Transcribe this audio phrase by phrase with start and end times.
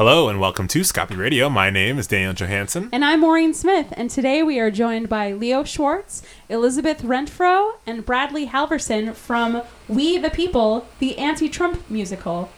[0.00, 1.50] Hello and welcome to Scopy Radio.
[1.50, 2.88] My name is Daniel Johansson.
[2.90, 8.06] And I'm Maureen Smith, and today we are joined by Leo Schwartz, Elizabeth Renfro, and
[8.06, 12.48] Bradley Halverson from We the People, the anti-Trump musical.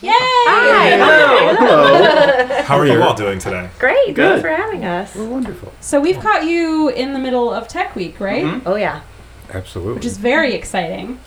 [0.00, 0.10] Yay!
[0.12, 2.62] Hi, hello.
[2.62, 3.70] How are you all doing today?
[3.78, 4.16] Great.
[4.16, 4.16] Good.
[4.16, 5.14] Thanks for having us.
[5.14, 5.72] Well, wonderful.
[5.78, 8.44] So we've caught you in the middle of Tech Week, right?
[8.44, 8.66] Mm-hmm.
[8.66, 9.02] Oh yeah.
[9.50, 9.94] Absolutely.
[9.94, 11.20] Which is very exciting.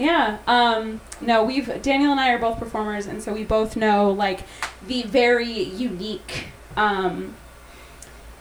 [0.00, 0.38] yeah.
[0.46, 4.40] Um, no, we've Daniel and I are both performers, and so we both know like
[4.86, 7.34] the very unique, um,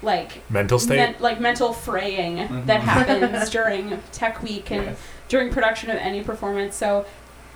[0.01, 0.95] like Mental state?
[0.97, 4.95] men- like mental fraying that happens during Tech Week and
[5.27, 6.75] during production of any performance.
[6.75, 7.05] So.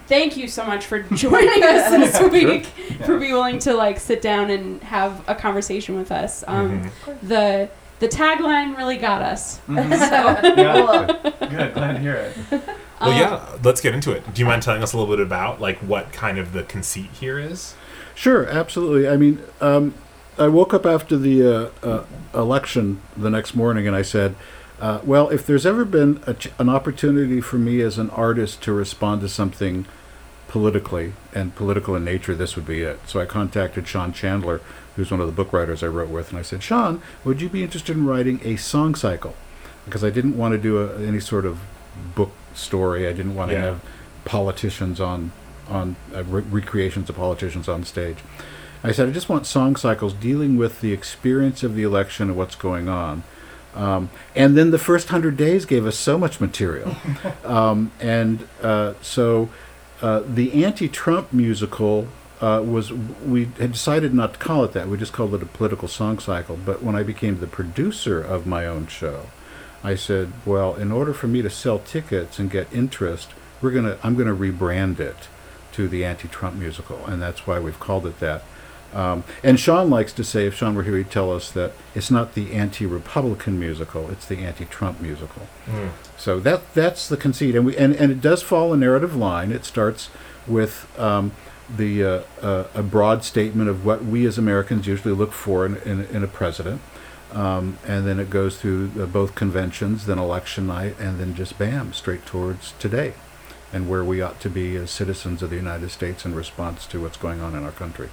[0.06, 2.66] Thank you so much for joining us this week.
[3.06, 6.44] For being willing to like sit down and have a conversation with us.
[6.46, 6.92] Um,
[7.24, 9.62] The the tagline really got us.
[9.66, 11.06] So, Yeah.
[11.40, 11.74] Good.
[11.74, 12.16] Glad to hear
[12.52, 12.62] it.
[13.04, 14.34] Well, um, yeah, let's get into it.
[14.34, 17.10] Do you mind telling us a little bit about like what kind of the conceit
[17.12, 17.76] here is?
[18.16, 19.10] Sure, absolutely.
[19.10, 19.94] I mean, um,
[20.38, 24.36] I woke up after the uh, uh, election the next morning and I said,
[24.80, 28.62] uh, well, if there's ever been a ch- an opportunity for me as an artist
[28.64, 29.86] to respond to something
[30.48, 33.00] politically and political in nature, this would be it.
[33.08, 34.62] So I contacted Sean Chandler,
[34.96, 37.50] who's one of the book writers I wrote with, and I said, Sean, would you
[37.50, 39.36] be interested in writing a song cycle?
[39.86, 41.60] Because I didn't want to do a, any sort of
[42.16, 43.08] book story.
[43.08, 43.66] I didn't want to Yeah.
[43.66, 43.82] have
[44.26, 45.32] politicians on
[45.70, 48.18] on uh, re- recreations of politicians on stage.
[48.84, 52.38] I said I just want song cycles dealing with the experience of the election and
[52.38, 53.24] what's going on.
[53.76, 56.96] Um, and then the first hundred days gave us so much material,
[57.44, 59.50] um, and uh, so
[60.02, 62.08] uh, the anti-Trump musical
[62.42, 64.88] uh, was we had decided not to call it that.
[64.90, 66.56] We just called it a political song cycle.
[66.64, 69.28] But when I became the producer of my own show,
[69.84, 73.30] I said, well, in order for me to sell tickets and get interest,
[73.62, 75.28] we're gonna I'm gonna rebrand it
[75.74, 78.44] to the anti-Trump musical, and that's why we've called it that.
[78.94, 82.12] Um, and Sean likes to say, if Sean were here, he'd tell us that it's
[82.12, 85.48] not the anti-Republican musical; it's the anti-Trump musical.
[86.16, 89.52] So that that's the conceit, and we and, and it does follow a narrative line.
[89.52, 90.10] It starts
[90.46, 91.32] with um,
[91.76, 95.78] the uh, uh, a broad statement of what we as Americans usually look for in,
[95.78, 96.82] in, in a president,
[97.34, 101.58] um, and then it goes through uh, both conventions, then election night, and then just
[101.58, 103.14] bam, straight towards today,
[103.72, 107.02] and where we ought to be as citizens of the United States in response to
[107.02, 108.10] what's going on in our country.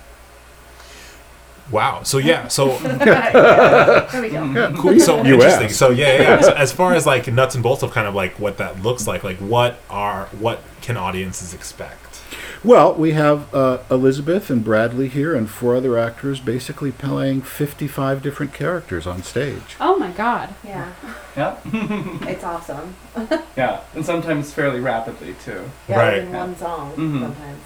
[1.71, 2.03] Wow.
[2.03, 2.49] So yeah.
[2.49, 4.75] So There we go.
[4.79, 4.99] cool.
[4.99, 5.67] So You interesting.
[5.67, 5.77] asked.
[5.77, 6.23] So yeah, yeah.
[6.23, 6.41] yeah.
[6.41, 9.07] So as far as like nuts and bolts of kind of like what that looks
[9.07, 12.21] like, like what are what can audiences expect?
[12.63, 18.23] Well, we have uh, Elizabeth and Bradley here, and four other actors, basically playing fifty-five
[18.23, 19.77] different characters on stage.
[19.81, 20.55] Oh my God.
[20.65, 20.93] Yeah.
[21.37, 21.57] Yeah.
[22.29, 22.95] It's awesome.
[23.57, 23.81] Yeah.
[23.95, 25.71] And sometimes fairly rapidly too.
[25.89, 26.19] Yeah, Right.
[26.19, 27.21] In one song Mhm.
[27.23, 27.61] sometimes.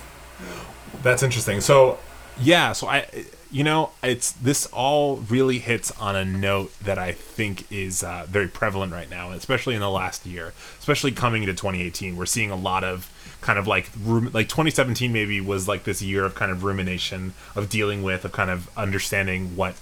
[1.02, 1.60] That's interesting.
[1.60, 1.98] So,
[2.40, 3.06] yeah, so I
[3.50, 8.26] you know, it's this all really hits on a note that I think is uh,
[8.28, 12.16] very prevalent right now, especially in the last year, especially coming into 2018.
[12.16, 13.08] We're seeing a lot of
[13.44, 17.34] kind of like room like 2017 maybe was like this year of kind of rumination
[17.54, 19.74] of dealing with of kind of understanding what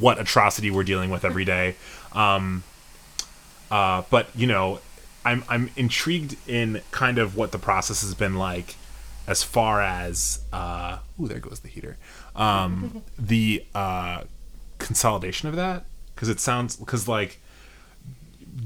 [0.00, 1.76] what atrocity we're dealing with every day.
[2.12, 2.64] Um,
[3.70, 4.80] uh, but you know,
[5.24, 8.74] I'm I'm intrigued in kind of what the process has been like,
[9.28, 11.98] as far as uh, ooh, there goes the heater.
[12.34, 14.24] Um, the uh,
[14.78, 15.84] consolidation of that
[16.16, 17.38] because it sounds because like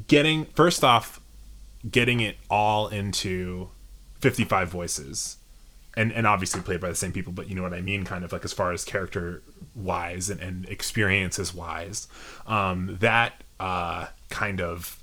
[0.09, 1.20] getting first off,
[1.91, 3.69] getting it all into
[4.22, 5.37] 55 voices.
[5.94, 8.25] And, and obviously played by the same people, but you know what I mean, kind
[8.25, 9.43] of like as far as character
[9.75, 12.09] wise and, and experiences wise,
[12.47, 15.03] um, that uh, kind of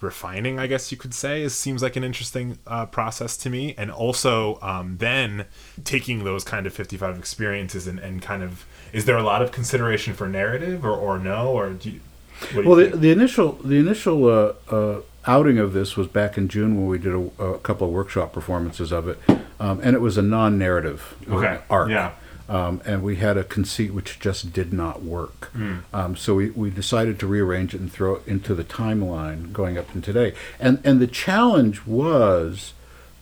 [0.00, 3.74] refining, I guess you could say, is seems like an interesting uh, process to me.
[3.76, 5.46] And also, um, then
[5.82, 9.50] taking those kind of 55 experiences and, and kind of is there a lot of
[9.50, 12.00] consideration for narrative or, or no or do you,
[12.38, 16.06] what do you Well, the, the initial the initial uh, uh, outing of this was
[16.06, 19.18] back in June when we did a, a couple of workshop performances of it,
[19.60, 21.90] um, and it was a non-narrative uh, Okay, arc.
[21.90, 22.12] yeah.
[22.46, 25.46] Um, and we had a conceit which just did not work.
[25.54, 25.76] Hmm.
[25.94, 29.78] Um, so we, we decided to rearrange it and throw it into the timeline going
[29.78, 30.34] up to today.
[30.60, 32.74] And and the challenge was,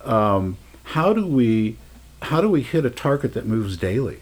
[0.05, 1.77] um, how do we
[2.23, 4.19] how do we hit a target that moves daily?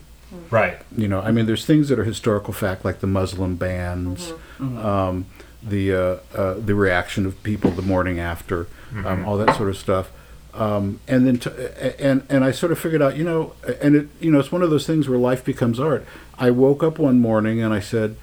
[0.51, 4.33] right You know, I mean, there's things that are historical fact, like the Muslim bans,
[4.61, 5.25] um,
[5.63, 8.67] the uh, uh, the reaction of people the morning after,
[9.05, 10.11] um, all that sort of stuff.
[10.53, 14.09] Um, and then, to, and and I sort of figured out, you know, and it,
[14.21, 16.05] you know, it's one of those things where life becomes art.
[16.39, 18.17] I woke up one morning and I said,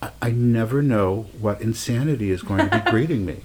[0.00, 3.40] I, I never know what insanity is going to be greeting me,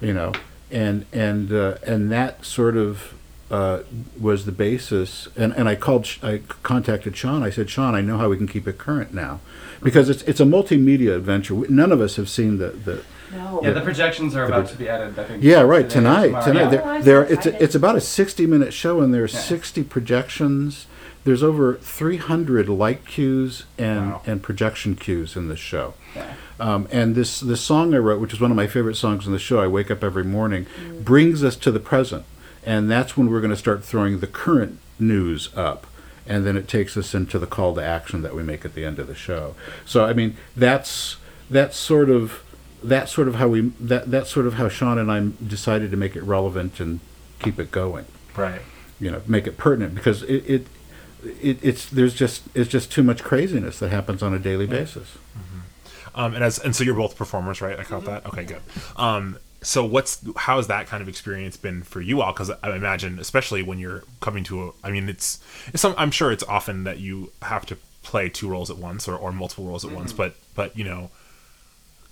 [0.00, 0.32] you know,
[0.70, 3.14] and and uh, and that sort of
[3.50, 3.80] uh,
[4.20, 7.42] was the basis, and, and I called, I contacted Sean.
[7.42, 9.40] I said, Sean, I know how we can keep it current now,
[9.82, 11.54] because it's it's a multimedia adventure.
[11.68, 13.04] None of us have seen the the.
[13.32, 13.60] No.
[13.62, 15.18] Yeah, the projections are about to be added.
[15.18, 15.42] I think.
[15.42, 15.82] Yeah, right.
[15.82, 16.44] today Tonight, tomorrow.
[16.46, 16.60] tonight.
[16.62, 16.68] Yeah.
[16.70, 17.24] There, Oh, there.
[17.24, 19.40] It's a, it's about a sixty-minute show, and there's Yeah.
[19.40, 20.86] sixty projections.
[21.24, 24.22] There's over three hundred light cues and Wow.
[24.26, 25.94] and projection cues in this show.
[26.14, 26.34] Yeah.
[26.60, 29.32] Um, and this this song I wrote, which is one of my favorite songs in
[29.32, 30.66] the show, I wake up every morning,
[31.02, 32.24] brings us to the present,
[32.66, 35.86] and that's when we're going to start throwing the current news up,
[36.26, 38.84] and then it takes us into the call to action that we make at the
[38.84, 39.54] end of the show.
[39.86, 41.16] So I mean, that's
[41.48, 42.42] that's sort of
[42.82, 45.96] that's sort of how we that that's sort of how Sean and I decided to
[45.96, 47.00] make it relevant and
[47.38, 48.06] keep it going.
[48.36, 48.60] Right.
[48.98, 50.44] You know, make it pertinent because it.
[50.50, 50.66] it
[51.42, 55.16] it, it's there's just it's just too much craziness that happens on a daily basis.
[56.16, 57.78] Um, and as and so you're both performers, right?
[57.78, 58.24] I caught that.
[58.26, 58.62] Okay, good.
[58.96, 62.32] Um, so what's how has that kind of experience been for you all?
[62.32, 66.12] Because I imagine, especially when you're coming to a, I mean, it's, it's some, I'm
[66.12, 69.64] sure it's often that you have to play two roles at once or, or multiple
[69.64, 71.10] roles at once, but but you know,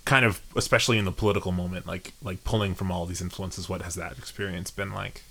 [0.03, 3.69] kind of especially in the political moment, like like pulling from all these influences.
[3.69, 5.23] What has that experience been like?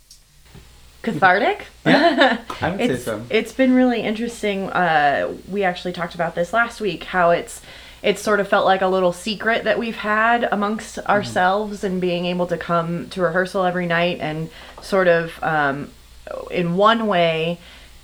[1.02, 1.66] Cathartic.
[1.84, 3.22] I would say it's so.
[3.28, 4.70] it's been really interesting.
[4.70, 7.04] Uh, we actually talked about this last week.
[7.04, 7.60] How it's
[8.04, 12.26] it's sort of felt like a little secret that we've had amongst ourselves, and being
[12.26, 14.50] able to come to rehearsal every night and
[14.82, 15.90] sort of, um,
[16.50, 17.58] in one way,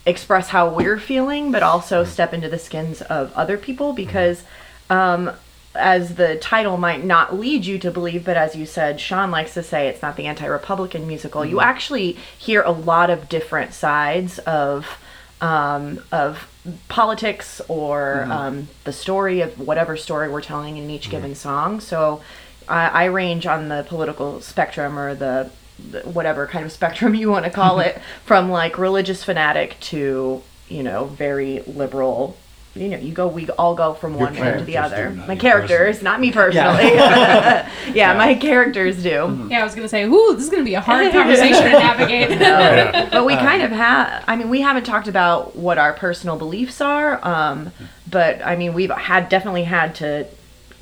[0.07, 4.43] express how we're feeling, but also step into the skins of other people because.
[4.89, 5.31] Um,
[5.73, 9.55] as the title might not lead you to believe, but as you said, Sean likes
[9.55, 11.45] to say it's not the anti Republican musical.
[11.45, 14.99] You actually hear a lot of different sides of
[15.41, 16.47] um, of
[16.89, 21.81] politics or um, the story of whatever story we're telling in each given song.
[21.81, 22.21] So
[22.69, 25.51] I, I range on the political spectrum or the,
[25.91, 30.43] the whatever kind of spectrum you want to call it, from like religious fanatic to
[30.69, 32.37] you know very liberal.
[32.75, 33.27] You know, you go.
[33.27, 35.11] We all go from one end to the characters other.
[35.11, 36.85] do, not My you characters, not me personally.
[37.95, 39.49] Yeah, my characters do.
[39.51, 42.31] Yeah, I was gonna say, ooh, this is gonna be a hard conversation to navigate.
[42.41, 43.09] Yeah.
[43.11, 46.81] but we kind of have i mean we haven't talked about what our personal beliefs
[46.81, 47.73] are um,
[48.09, 50.27] but i mean we've had definitely had to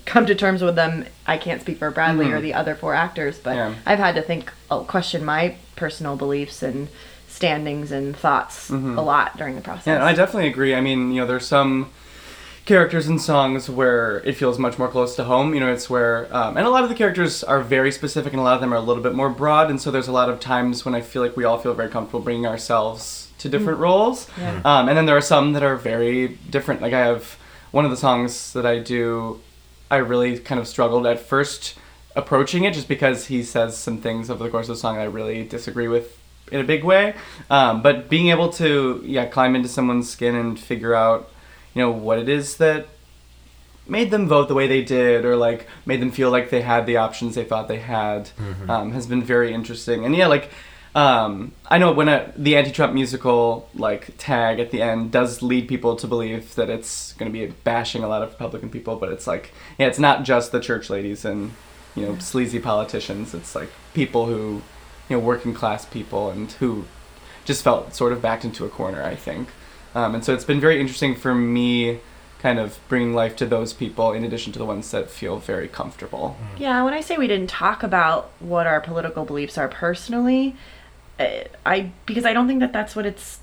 [0.04, 3.38] come to terms with them i can't speak for bradley or the other four actors
[3.38, 3.74] but Yeah.
[3.86, 6.88] i've had to think uh, question my personal beliefs and
[7.38, 10.74] standings and thoughts a lot during the process Yeah, I definitely agree.
[10.74, 11.90] I mean, you know, there's some
[12.64, 15.54] characters and songs where it feels much more close to home.
[15.54, 18.40] You know, it's where, um, and a lot of the characters are very specific, and
[18.40, 19.70] a lot of them are a little bit more broad.
[19.70, 21.88] And so there's a lot of times when I feel like we all feel very
[21.88, 24.28] comfortable bringing ourselves to different roles.
[24.36, 24.60] Yeah.
[24.64, 26.82] Um, and then there are some that are very different.
[26.82, 27.38] Like I have
[27.70, 29.40] one of the songs that I do,
[29.90, 31.78] I really kind of struggled at first
[32.16, 35.02] approaching it just because he says some things over the course of the song that
[35.02, 36.17] I really disagree with
[36.50, 37.14] in a big way.
[37.50, 41.30] Um, but being able to yeah climb into someone's skin and figure out
[41.74, 42.88] you know what it is that
[43.86, 46.84] made them vote the way they did or like made them feel like they had
[46.84, 48.30] the options they thought they had
[48.68, 50.50] um, has been very interesting and yeah like
[50.94, 55.68] um, I know when a, the anti-Trump musical like tag at the end does lead
[55.68, 59.12] people to believe that it's going to be bashing a lot of Republican people, but
[59.12, 61.52] it's like yeah, it's not just the church ladies and
[61.94, 63.34] you know sleazy politicians.
[63.34, 64.62] It's like people who
[65.08, 66.84] you know working class people and who
[67.44, 69.02] just felt sort of backed into a corner.
[69.02, 69.48] I think,
[69.94, 72.00] um, and so it's been very interesting for me,
[72.40, 75.68] kind of bringing life to those people in addition to the ones that feel very
[75.68, 76.36] comfortable.
[76.58, 80.56] Yeah, when I say we didn't talk about what our political beliefs are personally,
[81.18, 83.40] uh, I because I don't think that that's what it's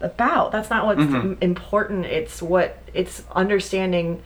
[0.00, 0.52] about.
[0.52, 1.36] That's not what's Mhm.
[1.42, 2.06] important.
[2.06, 4.22] It's what it's understanding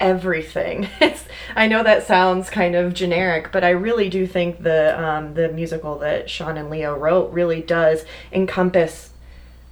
[0.00, 0.88] everything.
[1.00, 1.24] It's
[1.56, 5.48] I know that sounds kind of generic, but I really do think the um, the
[5.48, 9.10] musical that Sean and Leo wrote really does encompass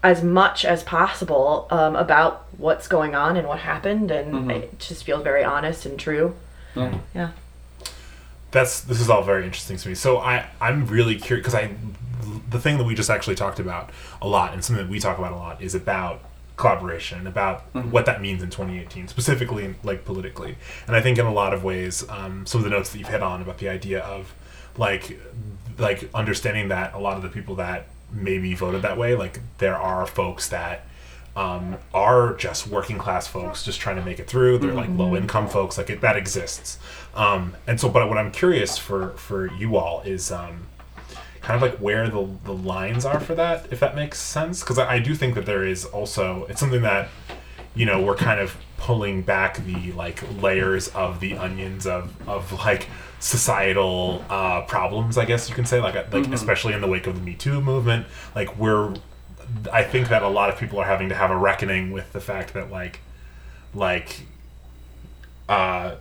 [0.03, 4.51] as much as possible um, about what's going on and what happened, and Mhm.
[4.51, 6.35] it just feels very honest and true.
[6.75, 6.95] Yeah.
[7.15, 7.31] Yeah.
[8.53, 9.95] that's this is all very interesting to me.
[9.95, 11.75] So I I'm really curious because I
[12.51, 13.91] the thing that we just actually talked about
[14.23, 16.21] a lot and something that we talk about a lot is about
[16.57, 21.33] collaboration about what that means in 2018 specifically like politically and i think in a
[21.33, 24.01] lot of ways um, some of the notes that you've hit on about the idea
[24.01, 24.35] of
[24.79, 25.19] like
[25.79, 29.77] like understanding that a lot of the people that maybe voted that way like there
[29.77, 30.87] are folks that
[31.37, 34.57] um, are just working class folks just trying to make it through.
[34.57, 36.79] They're like low income folks, like it, that exists.
[37.15, 40.63] Um, and so, but what I'm curious for for you all is um,
[41.47, 44.61] kind of like where the the lines are for that, if that makes sense.
[44.61, 47.09] Because I, I do think that there is also it's something that
[47.77, 52.53] you know we're kind of pulling back the like layers of the onions of of
[52.53, 52.89] like
[53.21, 55.17] societal uh, problems.
[55.17, 57.61] I guess you can say like like especially in the wake of the Me Too
[57.61, 58.07] movement.
[58.35, 58.95] Like we're,
[59.73, 62.21] I think that a lot of people are having to have a reckoning with the
[62.21, 62.99] fact that like
[63.73, 64.27] like
[65.49, 65.95] uh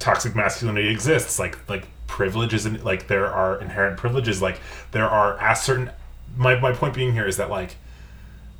[0.00, 5.38] toxic masculinity exists like like privilege isn't like there are inherent privileges like there are
[5.38, 5.90] as certain
[6.36, 7.76] my, my point being here is that like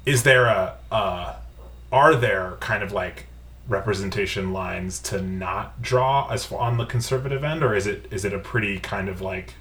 [0.06, 1.34] is there a uh
[1.92, 3.26] are there kind of like
[3.68, 8.24] representation lines to not draw as far on the conservative end or is it is
[8.24, 9.54] it a pretty kind of like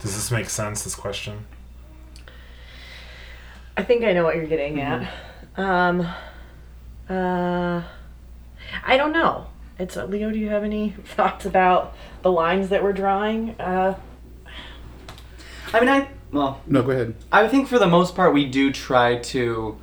[0.00, 1.46] does this make sense this question
[3.76, 5.10] I think I know what you're getting at.
[5.56, 6.06] Um,
[7.08, 7.82] uh,
[8.84, 9.46] I don't know.
[9.82, 10.30] It's uh, Leo.
[10.30, 13.50] Do you have any thoughts about the lines that we're drawing?
[13.60, 13.98] Uh,
[15.74, 17.14] I mean, I well, No, go ahead.
[17.32, 19.78] I think for the most part we do try to,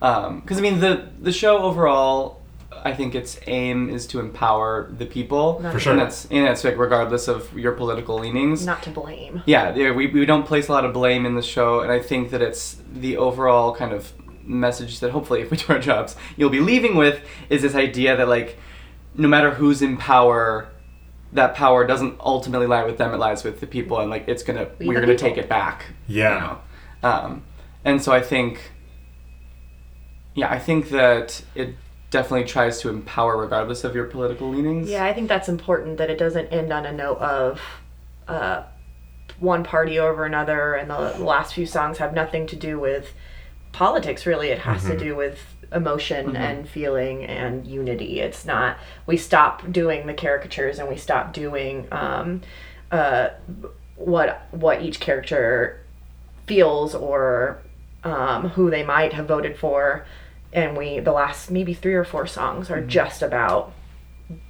[0.00, 2.40] because I mean the the show overall,
[2.84, 5.60] I think its aim is to empower the people.
[5.60, 5.92] Not For sure.
[5.92, 8.64] And that's and that's like regardless of your political leanings.
[8.64, 9.42] not to blame.
[9.44, 12.00] Yeah, yeah, we, we don't place a lot of blame in the show, and I
[12.00, 14.12] think that it's the overall kind of
[14.44, 18.16] message that hopefully, if we do our jobs, you'll be leaving with is this idea
[18.16, 18.58] that like,
[19.14, 20.68] no matter who's in power,
[21.32, 24.42] that power doesn't ultimately lie with them; it lies with the people, and like it's
[24.42, 25.28] gonna We we're gonna people.
[25.28, 25.86] take it back.
[26.06, 26.34] Yeah.
[26.34, 26.58] You know?
[27.08, 27.42] Um,
[27.84, 28.70] and so I think,
[30.34, 31.74] yeah, I think that it
[32.10, 34.88] definitely tries to empower regardless of your political leanings.
[34.88, 37.60] Yeah, I think that's important that it doesn't end on a note of
[38.28, 38.62] uh,
[39.40, 43.12] one party over another, and the, the last few songs have nothing to do with
[43.72, 44.26] politics.
[44.26, 45.38] Really, it has to do with
[45.74, 48.20] emotion and feeling and unity.
[48.20, 52.42] It's not we stop doing the caricatures and we stop doing um,
[52.90, 53.30] uh,
[53.96, 55.80] what what each character
[56.46, 57.58] feels or
[58.04, 60.04] um, who they might have voted for.
[60.52, 63.72] And we, the last maybe three or four songs are just about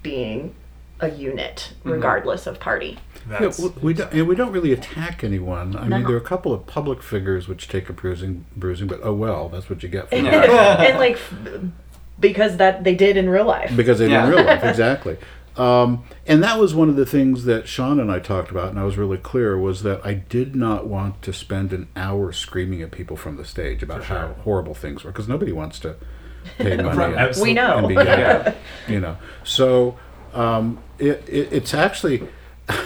[0.02, 0.54] being
[1.00, 2.98] a unit, regardless of party.
[3.30, 5.76] Yeah, that's w- we don't, and we don't really attack anyone.
[5.76, 9.00] I mean, there are a couple of public figures which take a bruising, bruising, but
[9.02, 10.26] oh well, that's what you get for and
[10.98, 11.18] like,
[12.20, 13.74] because that they did in real life.
[13.76, 14.26] because they Yeah.
[14.26, 15.16] did in real life exactly.
[15.56, 18.78] Um, and that was one of the things that Sean and I talked about, and
[18.78, 22.80] I was really clear was that I did not want to spend an hour screaming
[22.80, 25.96] at people from the stage about how horrible things were, because nobody wants to
[26.56, 26.96] pay money.
[26.98, 27.78] Right, and- We know.
[27.78, 28.54] and be yelled
[28.88, 29.18] you know.
[29.44, 29.98] So
[30.32, 32.26] um, it, it, it's actually.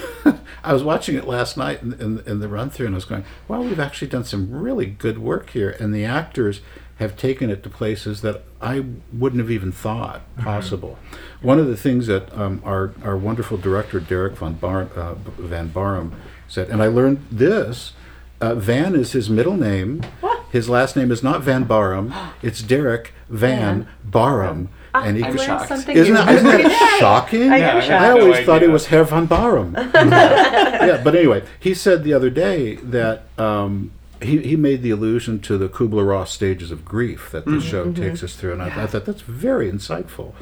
[0.67, 3.05] I was watching it last night in, in, in the run through, and I was
[3.05, 6.61] going, "Wow, we've actually done some really good work here." And the actors
[6.97, 10.99] have taken it to places that I wouldn't have even thought possible.
[11.41, 15.69] One of the things that um, our our wonderful director Derek von Bar, uh, Van
[15.69, 17.93] Barham said, and I learned this.
[18.41, 20.03] Uh, Van is his middle name.
[20.51, 22.13] His last name is not Van Barham.
[22.43, 24.69] It's Derek Van Barham.
[25.05, 25.69] And he I'm Learned shocked.
[25.69, 27.51] something isn't new that, isn't that shocking?
[27.53, 28.03] I Yeah, I I shocked.
[28.17, 29.75] no always thought it was Herr von Barum.
[29.95, 33.91] yeah, but anyway, he said the other day that um,
[34.23, 37.93] he, he made the allusion to the Kubler Ross stages of grief that the show
[37.93, 40.33] takes us through, and I, I thought that's very insightful.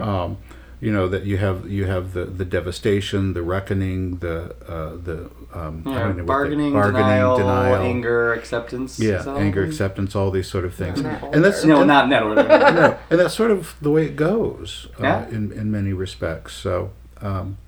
[0.00, 0.38] Um,
[0.80, 5.30] you know that you have you have the, the devastation, the reckoning, the uh, the
[5.54, 7.36] um, I Yeah, don't know what bargaining, denial,
[7.76, 8.98] anger, acceptance.
[8.98, 12.22] yeah, anger, acceptance, all these sort of things, Not and that's No, and- not net
[12.22, 12.42] order.
[12.48, 15.28] no, and that's sort of the way it goes uh, Yeah.
[15.28, 16.54] in in many respects.
[16.54, 16.90] So,
[17.20, 17.58] um,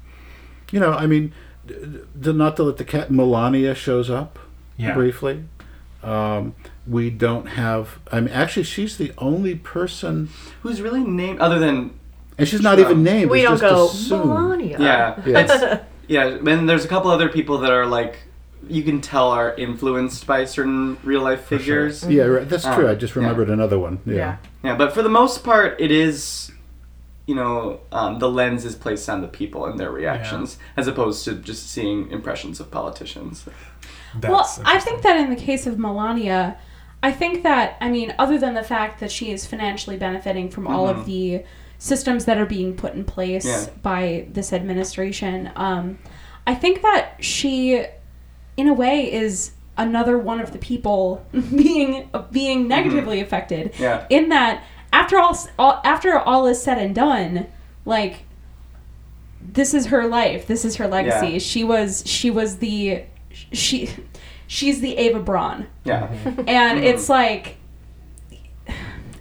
[0.72, 1.32] you know, I mean,
[1.66, 1.74] d-
[2.20, 4.38] d- not to let the cat Melania shows up
[4.76, 4.94] Yeah.
[4.94, 5.44] briefly.
[6.02, 6.54] Um,
[6.86, 7.98] we don't have.
[8.12, 10.28] I mean, actually, she's the only person,
[10.62, 11.92] Who's really named other than
[12.36, 12.86] and she's not Sure.
[12.90, 13.30] even named.
[13.30, 13.86] We it's don't just go
[14.16, 14.26] assumed.
[14.26, 14.76] Melania.
[14.80, 15.80] yeah, Yeah.
[16.04, 16.26] It's, yeah.
[16.26, 18.18] And there's a couple other people that are like
[18.68, 21.58] you can tell are influenced by certain real life sure.
[21.58, 22.04] figures.
[22.08, 22.86] Yeah, right, that's true.
[22.86, 23.22] Um, I just yeah.
[23.22, 24.00] remembered another one.
[24.06, 24.14] Yeah.
[24.14, 24.36] Yeah.
[24.62, 26.50] Yeah, but for the most part, it is,
[27.26, 31.24] you know, um, the lens is placed on the people and their reactions, as opposed
[31.26, 33.44] to just seeing impressions of politicians.
[34.14, 36.56] that's well, I think that in the case of Melania,
[37.02, 40.66] I think that I mean, other than the fact that she is financially benefiting from
[40.66, 41.44] all of the
[41.78, 43.66] systems that are being put in place Yeah.
[43.82, 45.98] by this administration, um,
[46.46, 47.84] I think that she,
[48.56, 53.72] in a way, is another one of the people being being negatively affected.
[53.78, 54.06] Yeah.
[54.10, 54.62] In that,
[54.92, 57.46] after all, all after all is said and done,
[57.84, 58.24] like
[59.40, 60.46] this is her life.
[60.46, 61.32] This is her legacy.
[61.32, 61.38] Yeah.
[61.38, 63.90] She was she was the she
[64.46, 65.66] she's the Eva Braun.
[65.84, 66.12] Yeah.
[66.46, 67.56] And it's like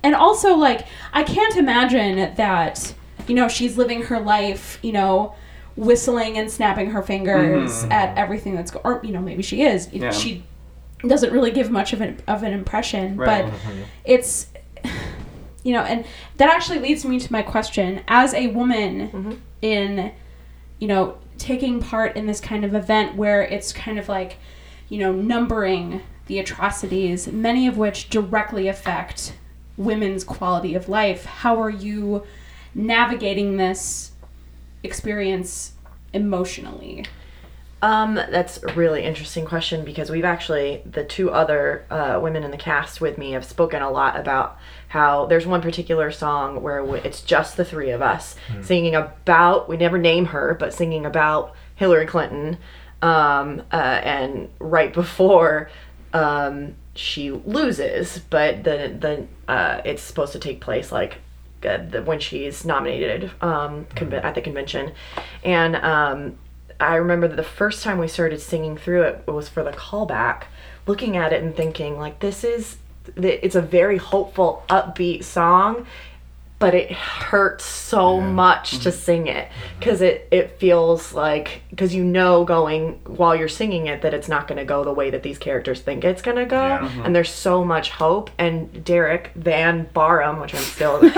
[0.04, 2.94] and also like I can't imagine that
[3.28, 5.34] you know she's living her life, you know,
[5.76, 7.92] whistling and snapping her fingers mm-hmm.
[7.92, 9.92] at everything that's go- or you know maybe she is.
[9.92, 10.12] Yeah.
[10.12, 10.44] She
[11.08, 13.46] doesn't really give much of an of an impression, Right.
[13.46, 13.82] but mm-hmm.
[14.04, 14.48] it's
[15.64, 16.06] you know, and
[16.38, 19.34] that actually leads me to my question: as a woman mm-hmm.
[19.62, 20.12] in,
[20.80, 24.38] you know, taking part in this kind of event where it's kind of like,
[24.90, 29.34] you know, numbering the atrocities, many of which directly affect
[29.78, 31.26] women's quality of life.
[31.26, 32.24] How are you
[32.76, 34.12] navigating this
[34.84, 35.74] experience
[36.14, 37.06] emotionally?
[37.82, 42.52] Um, that's a really interesting question because we've actually the two other uh, women in
[42.52, 46.96] the cast with me have spoken a lot about how there's one particular song where
[46.98, 51.56] it's just the three of us singing about we never name her but singing about
[51.76, 52.58] Hillary Clinton,
[53.02, 55.70] um, uh, and right before
[56.14, 61.18] um, she loses, but the the uh, it's supposed to take place like
[61.66, 64.92] uh, the, when she's nominated um, conve- at the convention,
[65.44, 66.38] and um,
[66.80, 69.72] I remember that the first time we started singing through it, it was for the
[69.72, 70.44] callback,
[70.86, 72.78] looking at it and thinking like this is
[73.18, 75.86] it's a very hopeful, upbeat song,
[76.60, 78.98] but it hurts so much to mm-hmm.
[78.98, 84.02] sing it because it it feels like because you know going while you're singing it
[84.02, 86.46] that it's not going to go the way that these characters think it's going to
[86.46, 86.62] go.
[86.62, 86.80] Yeah.
[86.80, 87.14] and mm-hmm.
[87.14, 88.30] there's so much hope.
[88.38, 91.14] And Derek Van Barham which I'm still can't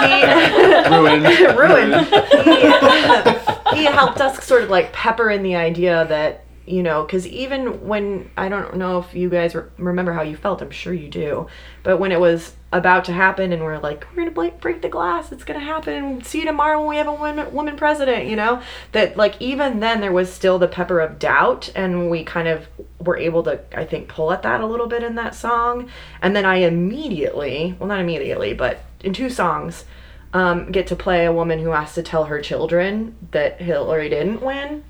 [0.00, 1.26] say it, Ruined.
[1.26, 2.06] he ruined.
[3.70, 7.26] He, he helped us sort of like pepper in the idea that you know because
[7.26, 10.92] even when i don't know if you guys re- remember how you felt i'm sure
[10.92, 11.46] you do
[11.82, 15.32] but when it was about to happen and we're like we're gonna break, the glass.
[15.32, 16.22] It's gonna happen.
[16.22, 18.62] See you tomorrow when we have a woman, woman president you know?
[18.92, 22.68] That like even then there was still the pepper of doubt and we kind of
[22.98, 25.90] were able to i think pull at that a little bit in that song.
[26.22, 29.84] And then i immediately well not immediately but in two songs
[30.32, 34.42] um, get to play a woman who has to tell her children that Hillary didn't
[34.42, 34.84] win.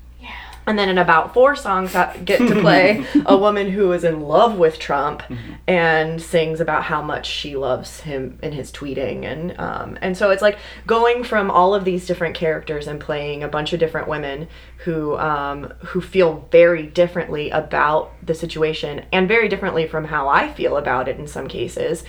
[0.67, 4.21] And then in about four songs, I get to play a woman who is in
[4.21, 5.23] love with Trump
[5.67, 10.29] and sings about how much she loves him in his tweeting, and um, and so
[10.29, 14.07] it's like going from all of these different characters and playing a bunch of different
[14.07, 14.47] women
[14.85, 20.51] who um, who feel very differently about the situation and very differently from how I
[20.53, 22.03] feel about it in some cases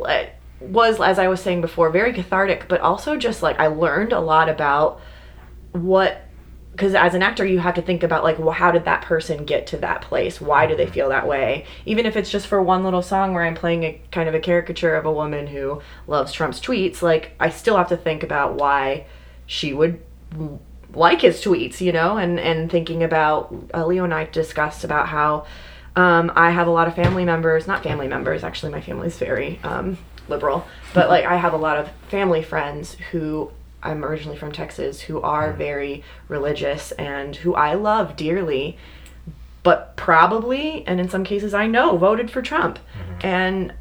[0.00, 4.12] it was as I was saying before very cathartic but also just like I learned
[4.12, 5.00] a lot about
[5.72, 6.27] what
[6.78, 9.44] because as an actor you have to think about like well how did that person
[9.44, 10.40] get to that place?
[10.40, 11.66] Why do they feel that way?
[11.84, 14.40] Even if it's just for one little song where i'm playing a kind of a
[14.40, 18.54] caricature of a woman who loves trump's tweets like i still have to think about
[18.54, 19.04] why
[19.46, 20.00] she would
[20.94, 25.08] like his tweets you know and and thinking about uh, leo and i discussed about
[25.08, 25.44] how
[25.96, 29.58] um, i have a lot of family members not family members actually my family's very
[29.64, 33.50] um, liberal but like i have a lot of family friends who
[33.82, 38.76] i'm originally from texas who are very religious and who i love dearly
[39.62, 42.78] but probably and in some cases i know voted for trump.
[43.22, 43.72] And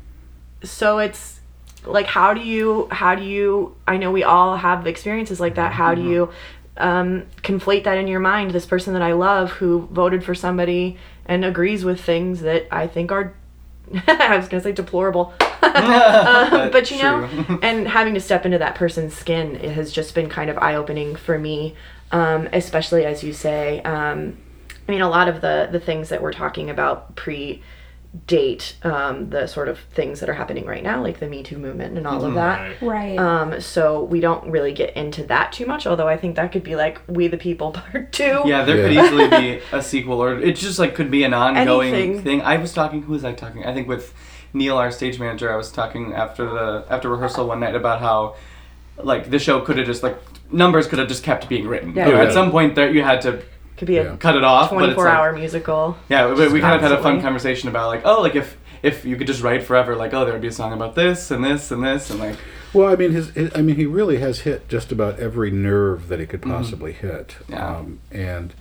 [0.64, 1.40] so it's
[1.86, 5.72] like how do you how do you i know we all have experiences like that.
[5.74, 6.30] How do you
[6.78, 10.98] um, conflate that in your mind this person that i love who voted for somebody
[11.26, 13.34] and agrees with things that i think are
[14.08, 15.34] i was to say deplorable
[16.64, 17.24] um, but you know
[17.62, 21.16] and having to step into that person's skin it has just been kind of eye-opening
[21.16, 21.76] for me
[22.12, 24.38] um, especially as you say um,
[24.88, 27.62] i mean a lot of the the things that we're talking about pre
[28.26, 31.58] date um, the sort of things that are happening right now like the me too
[31.58, 33.16] movement and all of that Right.
[33.16, 33.20] Right.
[33.20, 36.64] um, so we don't really get into that too much although i think that could
[36.64, 40.40] be like we the people part two Yeah, there could easily be a sequel, or
[40.40, 42.24] it just like could be an ongoing Anything.
[42.24, 42.42] thing.
[42.42, 43.04] I was talking.
[43.04, 43.66] Who was I talking?
[43.66, 44.14] I think with
[44.54, 45.52] Neil, our stage manager.
[45.52, 48.36] I was talking after the after rehearsal one night about how
[48.98, 50.18] like the show could have just like
[50.52, 51.94] numbers could have just kept being written.
[51.96, 52.08] Yeah.
[52.08, 53.42] You know, Oh, At some point, there you had to
[53.78, 54.16] could be a Yeah.
[54.18, 54.70] cut it off.
[54.72, 57.70] but it's 24 like- hour musical Yeah, we, we kind of had a fun conversation
[57.70, 60.42] about like, oh, like if if you could just write forever, like, oh, there would
[60.42, 62.36] be a song about this and this and this and like,
[62.74, 66.08] Well, I mean, his, his, I mean, he really has hit just about every nerve
[66.10, 67.38] that he could possibly hit.
[67.50, 67.76] Yeah.
[67.78, 68.54] Um, and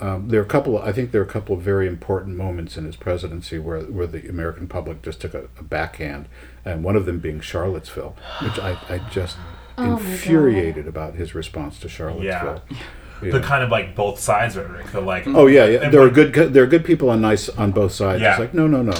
[0.00, 0.78] um, there are a couple.
[0.78, 4.06] I think there are a couple of very important moments in his presidency where where
[4.06, 6.28] the American public just took a, a backhand,
[6.64, 9.36] and one of them being Charlottesville, which I, I just
[9.78, 12.62] Oh infuriated about his response to Charlottesville.
[12.70, 12.76] You
[13.32, 14.92] The kind of like both sides rhetoric.
[14.92, 15.26] The like.
[15.26, 15.80] Oh yeah, yeah.
[15.82, 16.32] and There are good.
[16.32, 18.22] There are good people on nice on both sides.
[18.22, 18.30] Yeah.
[18.30, 18.94] It's like no, no, no,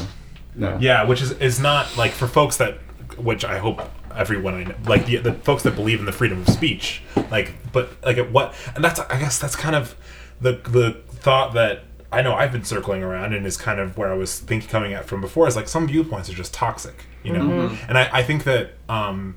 [0.57, 0.77] no.
[0.81, 2.79] Yeah, which is is not like for folks that,
[3.17, 3.81] which I hope
[4.17, 7.55] everyone I know, like the the folks that believe in the freedom of speech, like,
[7.73, 9.95] but like at what, and that's I guess that's kind of
[10.41, 14.11] the the thought that I know I've been circling around and is kind of where
[14.11, 17.33] I was thinking coming at from before is like some viewpoints are just toxic, you
[17.33, 19.37] know, and I I think that um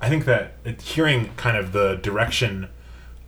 [0.00, 2.68] I think that hearing kind of the direction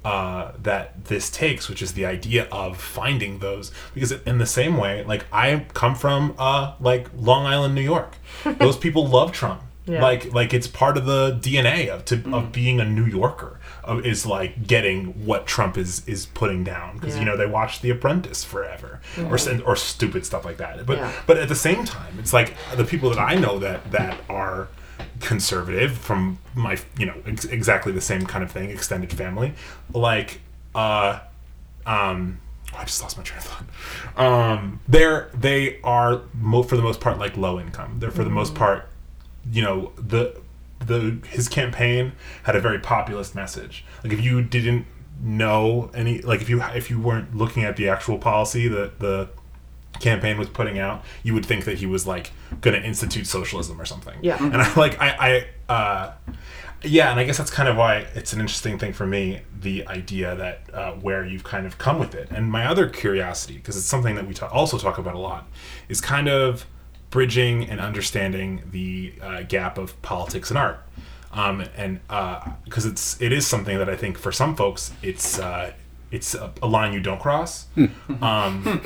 [0.04, 3.72] uh, that this takes, which is the idea of finding those.
[3.94, 8.16] Because in the same way, like I come from uh, like Long Island, New York.
[8.58, 9.62] Those people love Trump.
[9.86, 10.02] Yeah.
[10.02, 13.60] Like like it's part of the DNA of to of being a New Yorker.
[13.84, 17.82] Of, is like getting what Trump is is putting down because you know they watched
[17.82, 20.86] The Apprentice forever or or stupid stuff like that.
[20.86, 21.12] But Yeah.
[21.26, 24.68] but at the same time, it's like the people that I know that that are
[25.20, 29.52] conservative from my you know ex- exactly the same kind of thing extended family
[29.92, 30.40] like
[30.74, 31.18] uh
[31.86, 32.38] um
[32.72, 33.64] oh, I just lost my train of thought.
[34.16, 37.96] Um, they're they are mo- for the most part like low income.
[37.98, 38.88] They're for the most part,
[39.50, 40.40] you know, the
[40.80, 42.12] the his campaign
[42.44, 43.84] had a very populist message.
[44.02, 44.86] Like if you didn't
[45.22, 49.28] know any, like if you if you weren't looking at the actual policy that the
[50.00, 53.80] campaign was putting out, you would think that he was like going to institute socialism
[53.80, 54.18] or something.
[54.22, 54.42] Yeah.
[54.42, 56.12] And I like I I uh,
[56.82, 59.86] yeah, and I guess that's kind of why it's an interesting thing for me the
[59.86, 62.28] idea that uh, where you've kind of come with it.
[62.30, 65.48] And my other curiosity, because it's something that we ta- also talk about a lot,
[65.88, 66.66] is kind of
[67.14, 70.82] bridging and understanding the uh, gap of politics and art.
[71.32, 72.00] Um, and
[72.64, 75.72] because it's it is something that I think for some folks it's uh,
[76.10, 77.66] it's a, a line you don't cross.
[78.20, 78.82] um,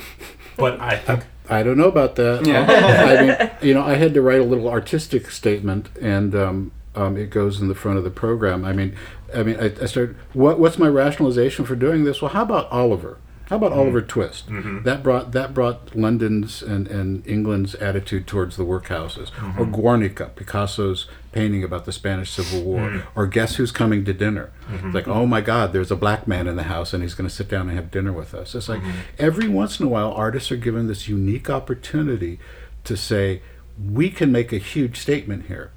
[0.57, 2.45] but I think I don't know about that.
[2.45, 2.67] Yeah.
[2.69, 7.17] I mean, you know, I had to write a little artistic statement, and um, um,
[7.17, 8.63] it goes in the front of the program.
[8.63, 8.95] I mean,
[9.35, 10.15] I mean, I, I started.
[10.33, 12.21] What, what's my rationalization for doing this?
[12.21, 13.17] Well, how about Oliver?
[13.49, 13.79] How about mm-hmm.
[13.79, 14.47] Oliver Twist?
[14.47, 14.83] Mm-hmm.
[14.83, 19.71] That brought that brought London's and, and England's attitude towards the workhouses, or mm-hmm.
[19.71, 24.51] Guernica, Picasso's painting about the Spanish Civil War, or Guess Who's Coming to Dinner?
[24.71, 27.27] It's like, oh my God, there's a black man in the house, and he's going
[27.27, 28.53] to sit down and have dinner with us.
[28.53, 28.81] It's like
[29.17, 32.39] every once in a while, artists are given this unique opportunity
[32.83, 33.41] to say,
[33.83, 35.71] we can make a huge statement here,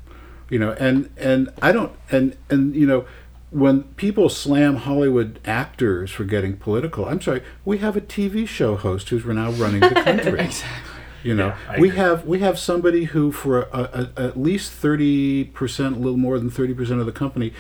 [0.50, 3.06] you know, and and I don't and and you know
[3.52, 8.76] when people slam Hollywood actors for getting political, I'm sorry, we have a TV show
[8.76, 10.40] host who's now running the country.
[10.40, 10.88] Exactly.
[11.22, 11.98] You know, Yeah, we agree.
[12.00, 16.38] have we have somebody who, for a, a, at least thirty percent, a little more
[16.38, 17.52] than thirty percent of the company,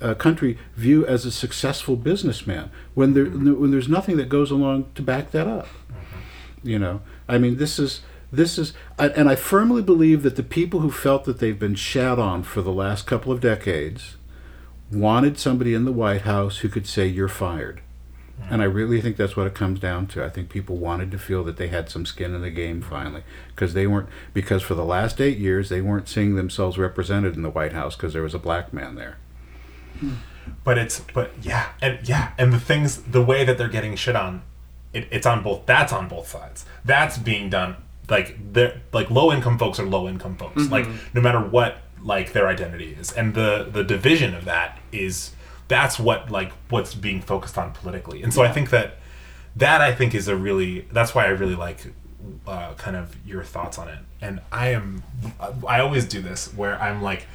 [0.00, 2.70] uh, country view as a successful businessman.
[2.94, 5.66] When there when there's nothing that goes along to back that up.
[6.62, 10.42] You know, I mean, this is this is, I, and I firmly believe that the
[10.42, 14.16] people who felt that they've been shat on for the last couple of decades
[14.90, 17.80] wanted somebody in the White House who could say you're fired.
[18.40, 18.54] Mm-hmm.
[18.54, 20.24] And I really think that's what it comes down to.
[20.24, 23.22] I think people wanted to feel that they had some skin in the game finally,
[23.54, 27.42] because they weren't because for the last eight years they weren't seeing themselves represented in
[27.42, 29.16] the White House because there was a black man there.
[30.00, 30.14] Hmm.
[30.64, 34.14] but it's but yeah and yeah and the things the way that they're getting shit
[34.14, 34.42] on
[34.92, 37.76] it, it's on both that's on both sides that's being done
[38.08, 40.72] like they're like low income folks are low income folks mm-hmm.
[40.72, 45.32] like no matter what like their identity is and the the division of that is
[45.68, 48.96] that's what like what's being focused on politically and so i think that
[49.56, 51.92] that i think is a really that's why i really like
[52.46, 55.02] uh, kind of your thoughts on it and i am
[55.66, 57.26] i always do this where i'm like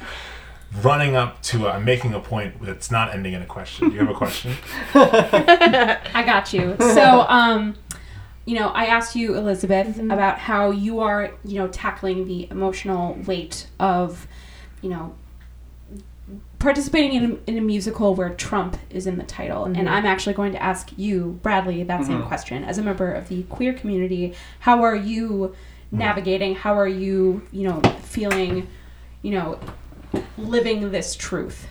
[0.82, 3.88] running up to a, I'm making a point that's not ending in a question.
[3.88, 4.56] Do you have a question?
[4.94, 6.76] I got you.
[6.78, 7.76] So, um,
[8.44, 13.14] you know, I asked you, Elizabeth, about how you are, you know, tackling the emotional
[13.26, 14.26] weight of,
[14.84, 15.14] you know,
[16.58, 19.64] participating in a, in a musical where Trump is in the title.
[19.64, 22.64] And I'm actually going to ask you, Bradley, that same question.
[22.64, 25.56] As a member of the queer community, how are you
[25.90, 26.54] navigating?
[26.54, 28.68] How are you, you know, feeling,
[29.22, 29.58] you know,
[30.36, 31.66] living this truth?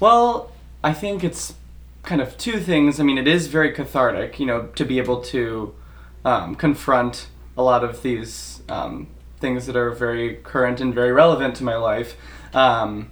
[0.00, 0.50] Well,
[0.82, 1.54] I think it's
[2.02, 2.98] kind of two things.
[2.98, 5.74] I mean, it is very cathartic, you know, to be able to
[6.24, 9.08] um, confront a lot of these um,
[9.42, 12.16] things that are very current and very relevant to my life.
[12.54, 13.10] Um,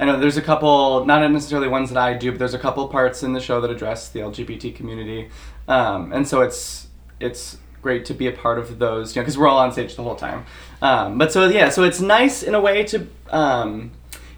[0.00, 2.86] I know there's a couple, not necessarily ones that I do, but there's a couple
[2.88, 5.28] parts in the show that address the LGBT community,
[5.68, 6.88] um, and so it's
[7.20, 9.94] it's great to be a part of those, you know, because we're all on stage
[9.96, 10.44] the whole time.
[10.82, 13.92] Um, but so yeah, so it's nice in a way to um,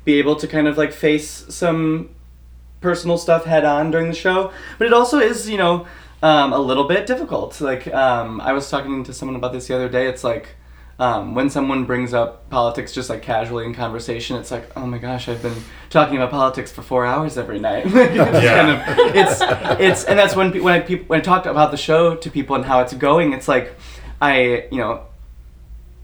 [0.05, 2.11] be able to kind of like face some
[2.81, 5.87] personal stuff head on during the show, but it also is, you know,
[6.23, 7.61] um, a little bit difficult.
[7.61, 10.07] Like um, I was talking to someone about this the other day.
[10.07, 10.57] It's like
[11.01, 14.99] um, when someone brings up politics just like casually in conversation, it's like, oh my
[14.99, 15.57] gosh, I've been
[15.89, 17.85] talking about politics for four hours every night.
[17.87, 18.55] it's Yeah.
[18.55, 19.41] kind of it's
[19.81, 22.65] it's and that's when when I when I talk about the show to people and
[22.65, 23.75] how it's going, it's like
[24.21, 25.07] I you know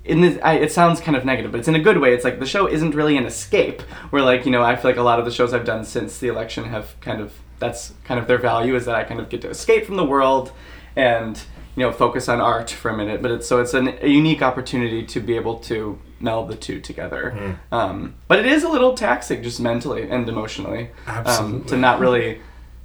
[0.04, 2.14] in this, I, it sounds kind of negative, but it's in a good way.
[2.14, 3.82] It's like the show isn't really an escape.
[4.10, 6.18] Where like you know, I feel like a lot of the shows I've done since
[6.18, 9.28] the election have kind of that's kind of their value is that I kind of
[9.28, 10.52] get to escape from the world
[10.94, 11.42] and
[11.76, 13.22] you know focus on art for a minute.
[13.22, 16.80] But it's so it's an, a unique opportunity to be able to meld the two
[16.80, 17.56] together.
[17.70, 22.40] Um, but it is a little taxing just mentally and emotionally um, to not really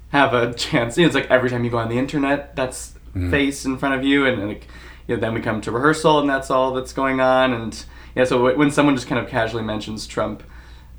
[0.09, 0.97] have a chance.
[0.97, 2.93] You know, it's like every time you go on the internet, that's
[3.29, 4.67] face in front of you, and, like
[5.07, 8.23] you know, then we come to rehearsal, and that's all that's going on, and yeah.
[8.25, 10.43] So w- when someone just kind of casually mentions Trump.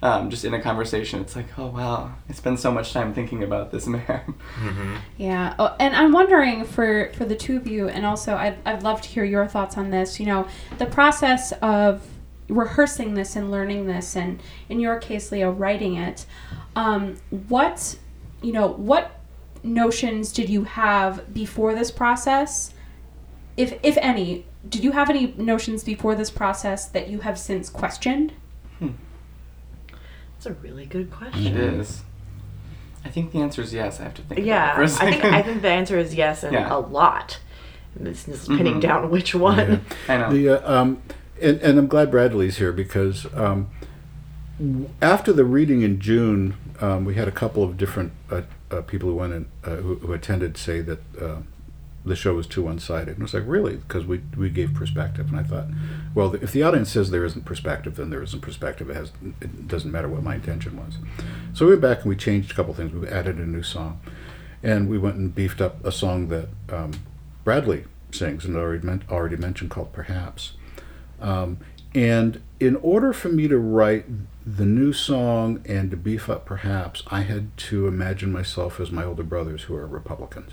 [0.02, 3.44] Um, just in a conversation, it's like, oh wow, I spend so much time thinking
[3.44, 4.34] about this man.
[5.16, 8.82] Yeah, oh, and I'm wondering for for the two of you, and also I'd I'd
[8.82, 10.18] love to hear your thoughts on this.
[10.18, 12.04] You know, the process of
[12.48, 16.26] rehearsing this and learning this, and in your case, Leo, writing it.
[16.74, 17.16] Um,
[17.48, 17.98] what,
[18.42, 19.20] you know, what
[19.62, 22.74] notions did you have before this process,
[23.56, 24.46] if if any?
[24.68, 28.32] Did you have any notions before this process that you have since questioned?
[30.42, 31.46] That's a really good question.
[31.46, 32.02] It is.
[33.04, 34.00] I think the answer is yes.
[34.00, 34.44] I have to think.
[34.44, 36.74] Yeah, about it for a I think I think the answer is yes, and Yeah.
[36.74, 37.38] a lot.
[37.94, 38.80] This is pinning Mhm.
[38.80, 39.84] down which one.
[40.08, 40.32] I know.
[40.32, 41.00] The uh, um,
[41.40, 43.68] and, and I'm glad Bradley's here because um,
[45.00, 49.10] after the reading in June, um, we had a couple of different uh, uh, people
[49.10, 51.36] who went in, uh, who, who attended say that uh,
[52.04, 53.10] the show was too one-sided.
[53.10, 53.76] And I was like, really?
[53.76, 55.66] Because we we gave perspective, and I thought,
[56.14, 58.90] well, if the audience says there isn't perspective, then there isn't perspective.
[58.90, 60.98] It has it doesn't matter what my intention was.
[61.52, 62.92] So we went back and we changed a couple things.
[62.92, 64.00] We added a new song,
[64.62, 66.92] and we went and beefed up a song that um,
[67.44, 70.54] Bradley sings and already already mentioned called Perhaps.
[71.20, 71.58] Um,
[71.94, 74.06] and in order for me to write
[74.44, 79.04] the new song and to beef up Perhaps, I had to imagine myself as my
[79.04, 80.52] older brothers who are Republicans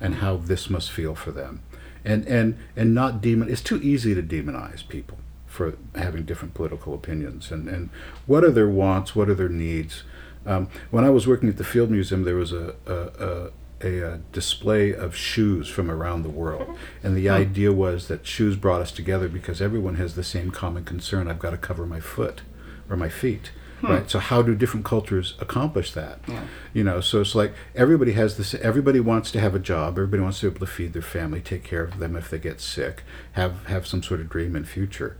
[0.00, 1.62] and how this must feel for them.
[2.04, 6.94] And, and, and not demon, it's too easy to demonize people for having different political
[6.94, 7.50] opinions.
[7.50, 7.90] And, and
[8.26, 9.16] what are their wants?
[9.16, 10.04] What are their needs?
[10.46, 14.18] Um, when I was working at the Field Museum, there was a, a, a a,
[14.32, 16.76] display of shoes from around the world.
[17.02, 20.84] And the idea was that shoes brought us together because everyone has the same common
[20.84, 22.42] concern I've got to cover my foot
[22.90, 23.50] or my feet.
[23.82, 24.10] Right.
[24.10, 26.18] So how do different cultures accomplish that?
[26.26, 26.42] Yeah.
[26.72, 28.54] You know, so it's like everybody has this.
[28.54, 29.94] Everybody wants to have a job.
[29.94, 32.38] Everybody wants to be able to feed their family, take care of them if they
[32.38, 35.16] get sick, have have some sort of dream and future.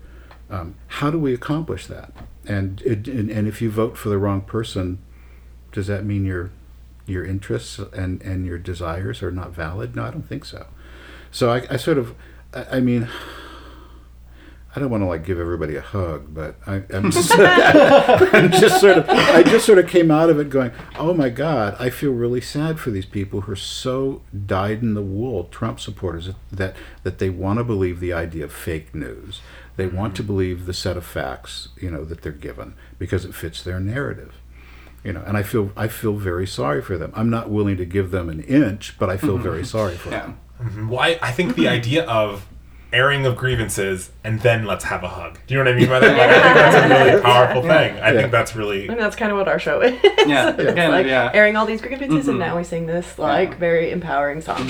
[0.50, 2.12] Um, how do we accomplish that?
[2.46, 4.98] And, it, and and if you vote for the wrong person,
[5.72, 6.50] does that mean your
[7.06, 9.94] your interests and and your desires are not valid?
[9.94, 10.66] No, I don't think so.
[11.30, 12.14] So I, I sort of,
[12.52, 13.08] I, I mean.
[14.78, 18.80] I don't want to like give everybody a hug, but I, I'm, just, I'm just
[18.80, 21.90] sort of, I just sort of came out of it going, oh my God, I
[21.90, 26.30] feel really sad for these people who are so dyed in the wool Trump supporters
[26.52, 29.40] that that they want to believe the idea of fake news.
[29.74, 29.96] They mm-hmm.
[29.96, 33.60] want to believe the set of facts, you know, that they're given because it fits
[33.60, 34.36] their narrative.
[35.02, 37.10] You know, and I feel I feel very sorry for them.
[37.16, 39.42] I'm not willing to give them an inch, but I feel mm-hmm.
[39.42, 40.20] very sorry for Yeah.
[40.20, 40.40] them.
[40.62, 40.88] Mm-hmm.
[40.88, 42.46] Well, I, I think the idea of
[42.92, 45.38] airing of grievances and then let's have a hug.
[45.46, 46.16] Do you know what I mean by that?
[46.16, 47.70] Like, I think that's a really powerful thing.
[48.00, 48.20] I Yeah.
[48.20, 48.88] think that's really.
[48.88, 49.92] And that's kind of what our show is.
[50.26, 51.30] Yeah, it's kind of, like yeah.
[51.34, 52.28] airing all these grievances, Mhm.
[52.30, 54.66] and now we sing this like very empowering song.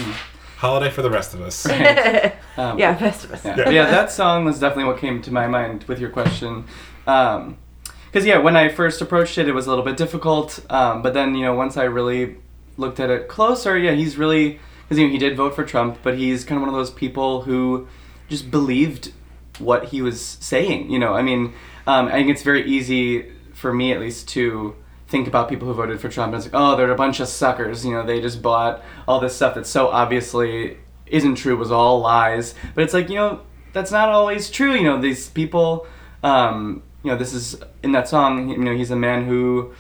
[0.57, 1.67] Holiday for the rest of us.
[2.59, 3.45] Um, yeah, Festivus.
[3.45, 3.55] Yeah.
[3.55, 6.65] But yeah, that song was definitely what came to my mind with your question.
[7.05, 10.59] Because, yeah, when I first approached it, it was a little bit difficult.
[10.69, 12.37] Um, but then, you know, once I really
[12.77, 14.59] looked at it closer, yeah, he's really.
[14.89, 16.91] Because, you know, he did vote for Trump, but he's kind of one of those
[16.91, 17.87] people who
[18.29, 19.13] just believed
[19.59, 20.91] what he was saying.
[20.91, 21.55] You know, I mean,
[21.87, 24.77] um, I think it's very easy for me, at least, to
[25.09, 27.29] think about people who voted for Trump and it's like, oh, they're a bunch of
[27.29, 27.85] suckers.
[27.85, 32.01] You know, they just bought all this stuff that's so obviously isn't true, was all
[32.01, 32.55] lies.
[32.75, 33.41] But it's like, you know,
[33.73, 34.75] that's not always true.
[34.75, 35.87] You know, these people,
[36.23, 39.73] um, you know, this is in that song, you know, he's a man who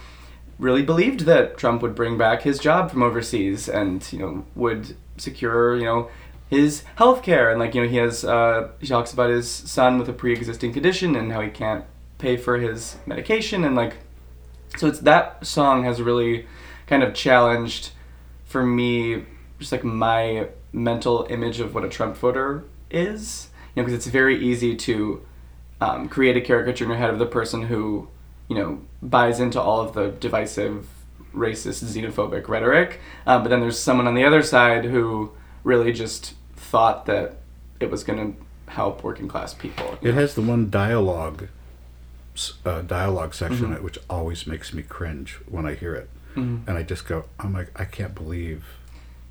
[0.58, 4.96] really believed that Trump would bring back his job from overseas and, you know, would
[5.18, 6.08] secure, you know,
[6.48, 7.50] his health care.
[7.50, 10.32] And, like, you know, he has, uh, he talks about his son with a pre
[10.32, 11.84] existing condition and how he can't
[12.18, 13.64] pay for his medication.
[13.64, 13.96] And, like,
[14.76, 16.46] so it's that song has really
[16.86, 17.90] kind of challenged
[18.44, 19.24] for me
[19.58, 23.48] just like my mental image of what a Trump voter is.
[23.74, 25.26] You know, because it's very easy to
[25.80, 28.08] um, create a caricature in your head of the person who,
[28.48, 30.88] you know, buys into all of the divisive,
[31.34, 33.00] racist, xenophobic rhetoric.
[33.26, 35.32] Um, but then there's someone on the other side who
[35.62, 37.36] really just thought that
[37.80, 39.98] it was going to help working class people.
[40.02, 41.48] It has the one dialogue
[42.64, 43.70] uh, dialogue section Mhm.
[43.70, 46.60] in it, which always makes me cringe when I hear it, Mhm.
[46.68, 48.64] and I just go, "I'm like, I can't believe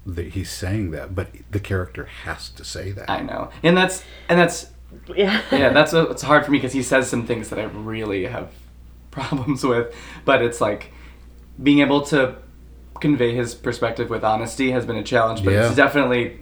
[0.05, 3.09] that he's saying that," but the character has to say that.
[3.09, 4.67] I know, and that's and that's
[5.15, 5.41] Yeah.
[5.51, 8.25] yeah, that's a, it's hard for me because he says some things that I really
[8.25, 8.49] have
[9.11, 9.93] problems with.
[10.25, 10.91] But it's like
[11.61, 12.35] being able to
[12.99, 15.45] convey his perspective with honesty has been a challenge.
[15.45, 15.67] But Yeah.
[15.67, 16.39] it's definitely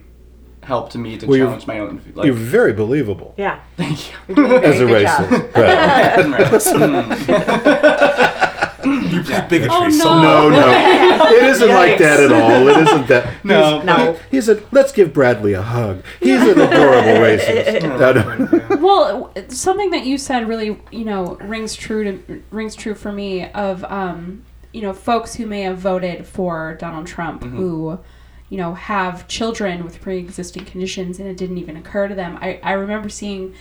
[0.65, 2.01] helped me to Well, challenge my own.
[2.13, 3.60] Like, You're very believable Yeah.
[3.78, 4.15] thank you.
[4.28, 5.30] You're doing a as a very good job.
[5.30, 5.54] racist.
[6.56, 7.25] Right.
[7.28, 8.41] Right.
[8.86, 9.88] You plant bigotry Oh, no.
[9.88, 9.97] much.
[9.97, 12.67] No, no, it isn't like that at all.
[12.67, 13.43] It isn't that.
[13.43, 13.78] No.
[13.78, 14.17] He's, No.
[14.30, 17.82] He said, "Let's give Bradley a hug." He's an adorable racist.
[17.82, 18.78] No, no.
[18.78, 23.49] Well, something that you said really, you know, rings true to rings true for me
[23.51, 27.97] of um, you know, folks who may have voted for Donald Trump who
[28.50, 32.38] you know, have children with pre-existing conditions and it didn't even occur to them.
[32.42, 33.56] I, I remember seeing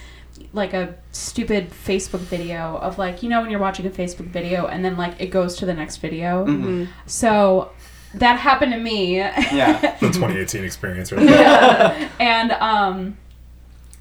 [0.53, 4.67] like a stupid Facebook video of like, you know, when you're watching a Facebook video
[4.67, 6.45] and then like it goes to the next video.
[6.47, 6.91] Mm-hmm.
[7.07, 7.73] So
[8.15, 9.17] that happened to me.
[9.19, 9.97] Yeah.
[10.01, 11.27] The 2018 experience, right?
[11.27, 12.11] there.
[12.21, 13.17] and um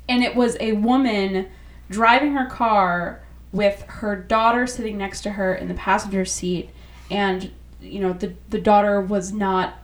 [0.09, 1.47] and it was a woman
[1.89, 6.69] driving her car with her daughter sitting next to her in the passenger seat
[7.09, 9.75] and you know the the daughter was not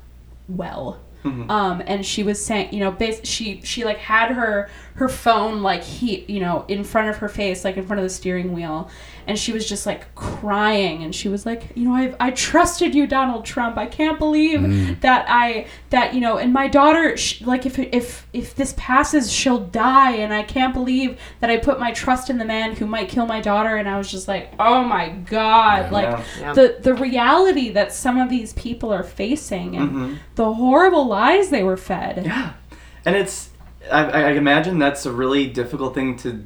[0.49, 0.99] well.
[1.25, 5.63] Um and she was saying you know bas- she she like had her her phone
[5.63, 8.51] like he you know in front of her face like in front of the steering
[8.51, 8.89] wheel.
[9.27, 11.03] And she was just like crying.
[11.03, 13.77] And she was like you know i i trusted you donald trump.
[13.77, 14.99] I can't believe mm.
[14.99, 19.31] that i that you know and my daughter sh- like if if if this passes
[19.31, 20.15] she'll die.
[20.15, 23.25] And i can't believe that i put my trust in the man who might kill
[23.25, 23.77] my daughter.
[23.77, 25.93] And i was just like oh my god.
[25.93, 26.23] Like Yeah.
[26.41, 26.53] Yeah.
[26.53, 30.13] the the reality that some of these people are facing and mm-hmm.
[30.35, 32.25] the horrible lies they were fed.
[32.25, 32.53] Yeah,
[33.05, 33.48] and it's
[33.91, 36.45] I, I imagine that's a really difficult thing to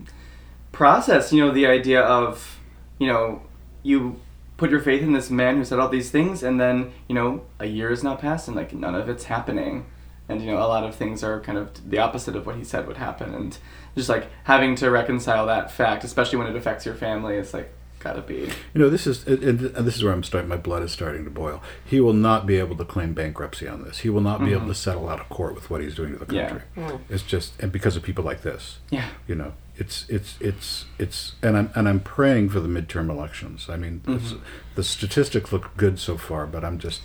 [0.72, 1.32] process.
[1.32, 2.60] You know, the idea of
[3.00, 3.42] you know
[3.82, 4.20] you
[4.58, 7.46] put your faith in this man who said all these things, and then you know
[7.60, 9.86] a year has now passed, and like none of it's happening,
[10.28, 12.64] and you know a lot of things are kind of the opposite of what he
[12.64, 13.58] said would happen, and
[13.96, 17.74] just like having to reconcile that fact, especially when it affects your family, it's like
[18.04, 18.50] gotta be.
[18.74, 20.50] You know, this is and and this is where I'm starting.
[20.50, 21.62] My blood is starting to boil.
[21.86, 24.00] He will not be able to claim bankruptcy on this.
[24.00, 24.70] He will not be able mm-hmm.
[24.70, 26.50] to settle out of court with what he's doing to the Yeah.
[26.50, 26.68] country.
[26.76, 27.00] Mm.
[27.10, 28.80] It's just and because of people like this.
[28.90, 29.08] Yeah.
[29.28, 33.68] You know, it's it's it's it's and I'm and I'm praying for the midterm elections.
[33.70, 34.44] I mean, it's, mm-hmm.
[34.76, 37.02] the statistics look good so far, but I'm just.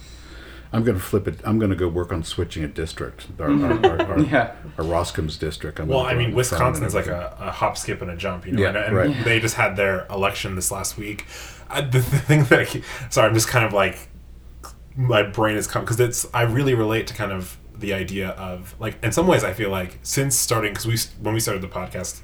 [0.72, 1.40] I'm going to flip it.
[1.44, 4.54] I'm going to go work on switching a district, our, our, our, our, Yeah.
[4.76, 5.81] our Roskam's district.
[5.81, 8.02] I'm Well, gonna I go mean, on the Wisconsin is like a, a hop, skip,
[8.02, 8.62] and a jump, you know.
[8.62, 9.24] Yeah, and and right.
[9.24, 11.26] they just had their election this last week.
[11.70, 14.09] I, the, the thing that I, keep- sorry, I'm just kind of like
[14.96, 18.74] my brain is come because it's I really relate to kind of the idea of
[18.81, 21.68] like in some ways I feel like since starting because we when we started the
[21.68, 22.20] podcast.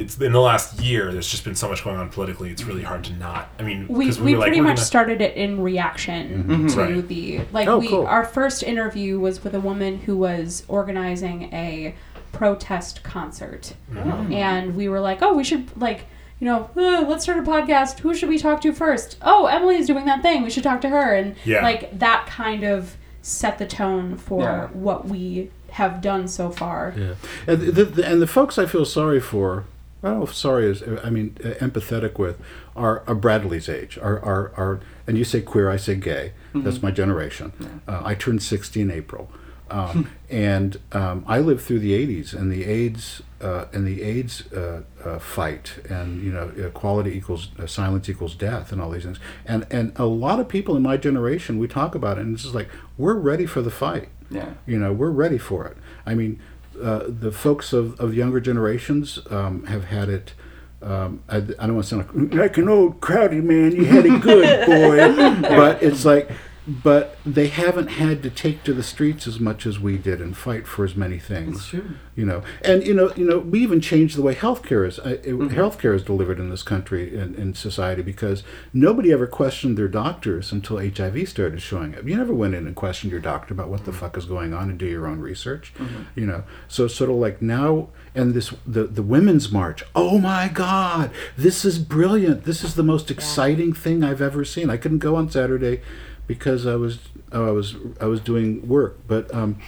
[0.00, 1.12] It's in the last year.
[1.12, 2.50] There's just been so much going on politically.
[2.50, 3.50] It's really hard to not.
[3.58, 6.76] I mean, we, 'cause we, were pretty we're much gonna- started it in reaction to
[6.80, 7.08] Right.
[7.08, 8.06] the like Oh, we cool.
[8.06, 11.94] our first interview was with a woman who was organizing a
[12.32, 14.32] protest concert Mm-hmm.
[14.32, 16.06] and we were like oh we should like
[16.38, 19.86] you know "Uh, let's start a podcast who should we talk to first oh emily's
[19.88, 21.62] doing that thing we should talk to her and Yeah.
[21.62, 24.66] like that kind of set the tone for Yeah.
[24.72, 27.14] what we have done so far Yeah,
[27.48, 29.64] and the, the, and the folks I feel sorry for,
[30.02, 32.40] Know sorry is, I mean, uh, empathetic with,
[32.74, 33.98] are, are Bradley's age.
[33.98, 36.32] Are, are, are, and you say queer, I say gay.
[36.54, 37.80] That's my generation.
[37.86, 39.30] Uh, I turned 60 in April.
[39.70, 44.50] Um, and um, I lived through the 80s and the AIDS uh, and the AIDS
[44.52, 49.04] uh, uh, fight and you know equality equals uh, silence equals death and all these
[49.04, 52.34] things and and a lot of people in my generation we talk about it and
[52.34, 54.54] it's just like we're ready for the fight Yeah.
[54.66, 56.40] you know we're ready for it i mean
[56.80, 60.34] uh, the folks of, of younger generations um, have had it
[60.82, 64.06] um, I, I don't want to sound like, like an old crowdy man you had
[64.06, 65.42] it good boy.
[65.42, 66.30] But it's like
[66.66, 70.36] but they haven't had to take to the streets as much as we did and
[70.36, 71.94] fight for as many things true.
[72.14, 72.42] you know.
[72.62, 75.48] And you know you know we even changed the way healthcare is uh, it, mm-hmm.
[75.48, 78.42] healthcare is delivered in this country and in society because
[78.74, 82.06] nobody ever questioned their doctors until hiv started showing up.
[82.06, 84.00] You never went in and questioned your doctor about what the mm-hmm.
[84.00, 86.02] fuck is going on and do your own research mm-hmm.
[86.14, 86.44] you know.
[86.68, 91.64] So sort of like now and this the the women's march oh my god this
[91.64, 92.44] is brilliant.
[92.44, 94.68] This is the most exciting thing i've ever seen.
[94.68, 95.80] I couldn't go on saturday
[96.30, 96.98] because i was
[97.32, 99.58] oh, i was i was doing work but um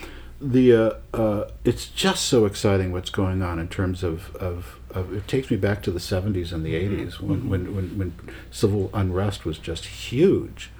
[0.40, 5.14] the uh, uh, it's just so exciting what's going on in terms of, of, of
[5.14, 8.12] it takes me back to the 70s and the 80s when, when, when, when
[8.50, 10.72] civil unrest was just huge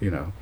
[0.00, 0.32] you know?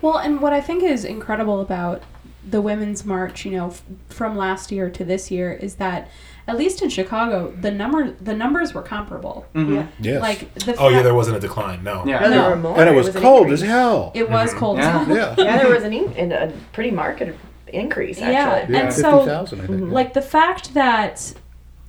[0.00, 2.02] Well, and what I think is incredible about
[2.48, 6.08] the Women's March, you know, f- from last year to this year, is that
[6.46, 9.46] at least in Chicago, the number the numbers were comparable.
[9.54, 9.74] Mm-hmm.
[9.74, 9.86] Yeah.
[10.00, 11.84] yes Like the Oh yeah, there wasn't a decline.
[11.84, 12.04] No.
[12.06, 12.20] Yeah.
[12.20, 12.50] No, No.
[12.50, 12.80] were more.
[12.80, 14.58] and it was, an cold as hell it was mm-hmm.
[14.58, 14.78] cold.
[14.78, 15.04] as Yeah.
[15.04, 15.16] hell.
[15.16, 17.22] yeah Yeah, there was an in, in a pretty marked
[17.68, 18.30] increase Yeah.
[18.30, 18.74] actually.
[18.74, 19.88] yeah and so- 50000 i think mm-hmm.
[19.88, 19.94] yeah.
[19.94, 21.34] like the fact that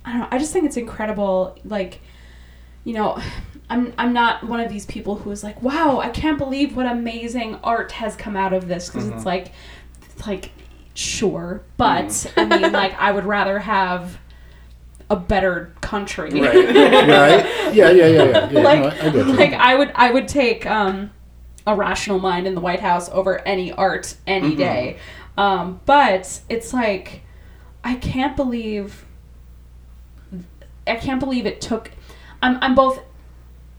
[0.04, 1.56] I don't know, I just think it's incredible.
[1.64, 2.00] Like,
[2.84, 3.18] you know,
[3.70, 6.86] I'm I'm not one of these people who is like, wow, I can't believe what
[6.86, 9.52] amazing art has come out of this because it's like,
[10.02, 10.50] it's like,
[10.92, 14.18] sure, but I mean, like, I would rather have
[15.14, 16.30] a better country.
[16.30, 16.54] Right.
[16.54, 18.60] right yeah yeah yeah yeah, yeah.
[18.60, 19.32] like, no, I, I get you.
[19.34, 21.10] like I would I would take um
[21.66, 24.98] a rational mind in the White House over any art any day.
[25.36, 27.22] Um, but it's like
[27.82, 29.06] I can't believe
[30.86, 31.90] I can't believe it took.
[32.42, 33.00] I'm I'm both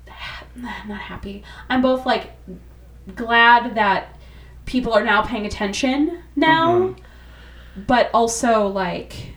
[0.55, 1.43] not happy.
[1.69, 2.31] I'm both like
[3.13, 4.17] glad that
[4.65, 6.95] people are now paying attention now,
[7.75, 9.34] but also like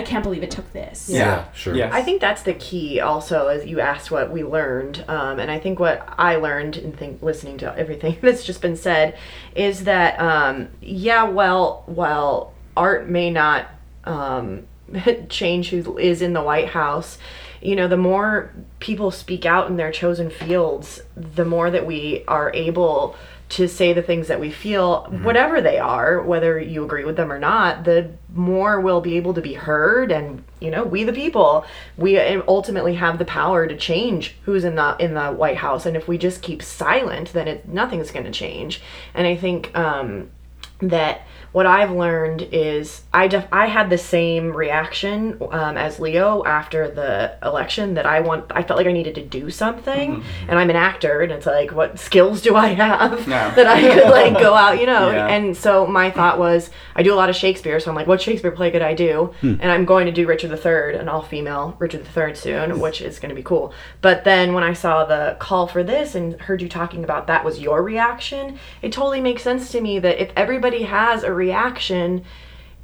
[0.00, 1.10] I can't believe it took this.
[1.10, 1.52] Yeah.
[1.52, 1.74] sure.
[1.74, 1.92] Yes.
[1.92, 3.00] I think that's the key.
[3.00, 6.92] Also, as you asked, what we learned, um, and I think what I learned in
[6.92, 9.18] think listening to everything that's just been said
[9.54, 13.66] is that um, yeah, well, while art may not
[14.04, 14.66] um,
[15.28, 17.18] change who is in the White House,
[17.60, 22.24] you know, the more people speak out in their chosen fields, the more that we
[22.26, 23.16] are able
[23.50, 27.32] to say the things that we feel, whatever they are, whether you agree with them
[27.32, 30.12] or not, the more we'll be able to be heard.
[30.12, 31.64] And you know, we the people,
[31.96, 35.84] we ultimately have the power to change who's in the in the White House.
[35.84, 38.80] And if we just keep silent, then it nothing's going to change.
[39.14, 40.30] And I think um,
[40.78, 46.44] that what I've learned is I def- I had the same reaction um, as Leo
[46.44, 50.22] after the election that I want I felt like I needed to do something.
[50.48, 54.10] And I'm an actor and it's like what skills do I have that I could
[54.10, 55.10] like go out you know?
[55.10, 55.26] Yeah.
[55.26, 58.22] and so my thought was I do a lot of Shakespeare so I'm like what
[58.22, 59.34] Shakespeare play could I do?
[59.42, 63.18] And I'm going to do Richard III an all female Richard III soon which is
[63.18, 63.74] going to be cool.
[64.02, 67.44] But then when I saw the call for this and heard you talking about that
[67.44, 72.24] was your reaction it totally makes sense to me that if everybody has a reaction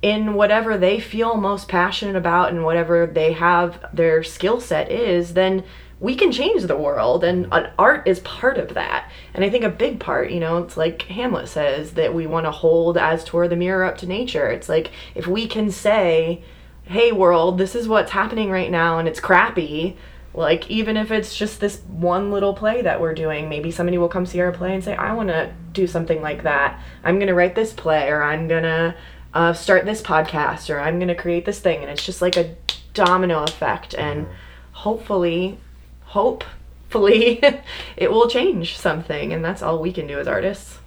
[0.03, 5.35] in whatever they feel most passionate about and whatever they have their skill set is,
[5.35, 5.63] then
[5.99, 7.49] we can change the world and
[7.79, 9.11] art is part of that.
[9.33, 12.45] And I think a big part, you know, it's like Hamlet says that we want
[12.45, 14.49] to hold as toward the mirror up to nature.
[14.49, 16.43] It's like if we can say,
[16.85, 19.97] "Hey world, this is what's happening right now and it's crappy."
[20.37, 24.09] Like even if it's just this one little play that we're doing, maybe somebody will
[24.09, 26.79] come see our play and say, "I want to do something like that.
[27.03, 28.95] I'm going to write this play or I'm going to
[29.33, 32.37] uh, start this podcast or I'm going to create this thing." And it's just like
[32.37, 32.55] a
[32.93, 34.27] domino effect and
[34.73, 35.59] hopefully
[36.05, 37.43] hopefully
[37.97, 40.79] it will change something and that's all we can do as artists.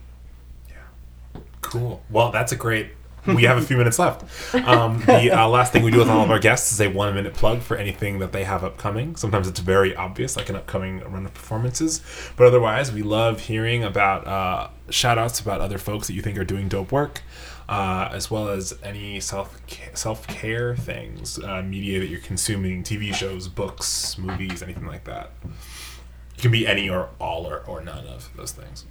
[0.70, 1.42] Yeah.
[1.62, 2.04] Cool.
[2.10, 2.92] Well, that's a great.
[3.28, 4.24] We have a few minutes left.
[4.56, 7.14] Um, the uh, last thing we do with all of our guests is a one
[7.14, 9.16] minute plug for anything that they have upcoming.
[9.16, 12.02] Sometimes it's very obvious, like an upcoming run of performances.
[12.36, 16.38] But otherwise, we love hearing about uh, shout outs about other folks that you think
[16.38, 17.22] are doing dope work,
[17.68, 19.60] uh, as well as any self
[19.94, 25.32] self care things, uh, media that you're consuming, TV shows, books, movies, anything like that.
[26.40, 28.86] It can be any or all or, or none of those things.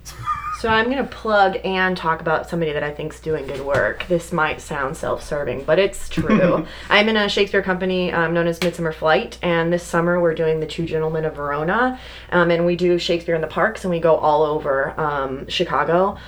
[0.61, 4.05] So I'm going to plug and talk about somebody that I think's doing good work.
[4.07, 6.67] This might sound self-serving, but it's true.
[6.91, 10.61] I'm in a Shakespeare company um, known as Midsummer Flight, and this summer we're doing
[10.61, 11.99] The Two Gentlemen of Verona,
[12.33, 16.19] um, and we do Shakespeare in the parks, and we go all over um, Chicago.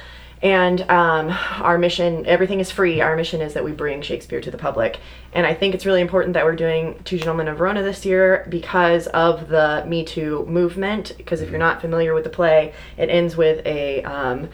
[0.43, 1.29] And um,
[1.61, 3.03] our mission, everything is free.
[3.03, 4.99] Our mission is that we bring Shakespeare to the public.
[5.35, 8.47] And I think it's really important that we're doing Two Gentlemen of Verona this year
[8.49, 11.13] because of the Me Too movement.
[11.19, 14.49] Because if you're not familiar with the play, it ends with a um,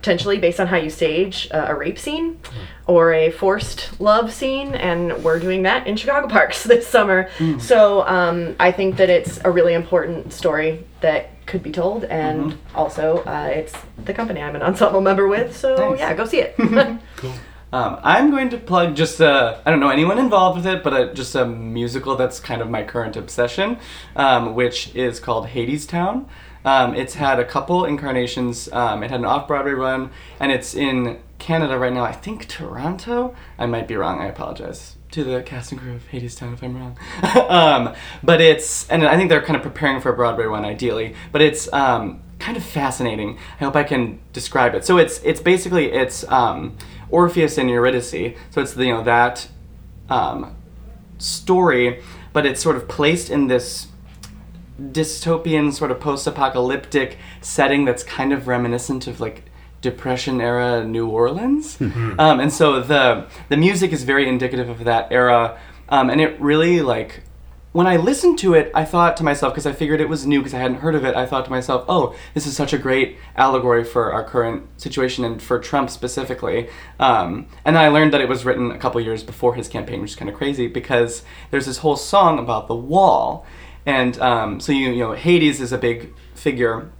[0.00, 2.40] potentially based on how you stage uh, a rape scene
[2.86, 7.28] or a forced love scene and we're doing that in chicago parks this summer.
[7.58, 12.56] So um, i think that it's a really important story that could be told and
[12.74, 13.74] also uh, it's
[14.04, 16.54] the company i'm an ensemble member with so yeah go see it.
[17.16, 17.34] Cool.
[17.72, 20.92] Um, I'm going to plug just uh, I don't know anyone involved with it, but
[20.92, 23.78] uh just a musical that's kind of my current obsession,
[24.16, 26.26] um, which is called Hadestown.
[26.64, 28.70] Um, it's had a couple incarnations.
[28.72, 32.04] Um, it had an off Broadway run, and it's in Canada right now.
[32.04, 33.34] I think Toronto.
[33.58, 34.20] I might be wrong.
[34.20, 36.96] I apologize to the cast and crew of Hadestown if I'm wrong.
[37.48, 41.14] um, but it's and I think they're kind of preparing for a Broadway run ideally.
[41.32, 43.38] But it's um, kind of fascinating.
[43.60, 44.84] I hope I can describe it.
[44.84, 46.76] So it's it's basically it's um,
[47.10, 48.36] Orpheus and Eurydice.
[48.50, 49.48] So it's you know that
[50.08, 50.56] um,
[51.18, 52.02] story,
[52.32, 53.88] but it's sort of placed in this
[54.92, 59.44] dystopian sort of post-apocalyptic setting that's kind of reminiscent of like
[59.80, 61.80] depression era new orleans
[62.18, 65.58] um, and so the the music is very indicative of that era
[65.88, 67.22] um, and it really like
[67.72, 70.40] when I listened to it, I thought to myself, because I figured it was new
[70.40, 72.78] because I hadn't heard of it, I thought to myself, oh, this is such a
[72.78, 76.68] great allegory for our current situation and for Trump specifically.
[76.98, 80.00] Um, and then I learned that it was written a couple years before his campaign,
[80.00, 81.22] which is kind of crazy because
[81.52, 83.46] there's this whole song about the wall.
[83.86, 86.90] And um, so, you, you know, Hades is a big figure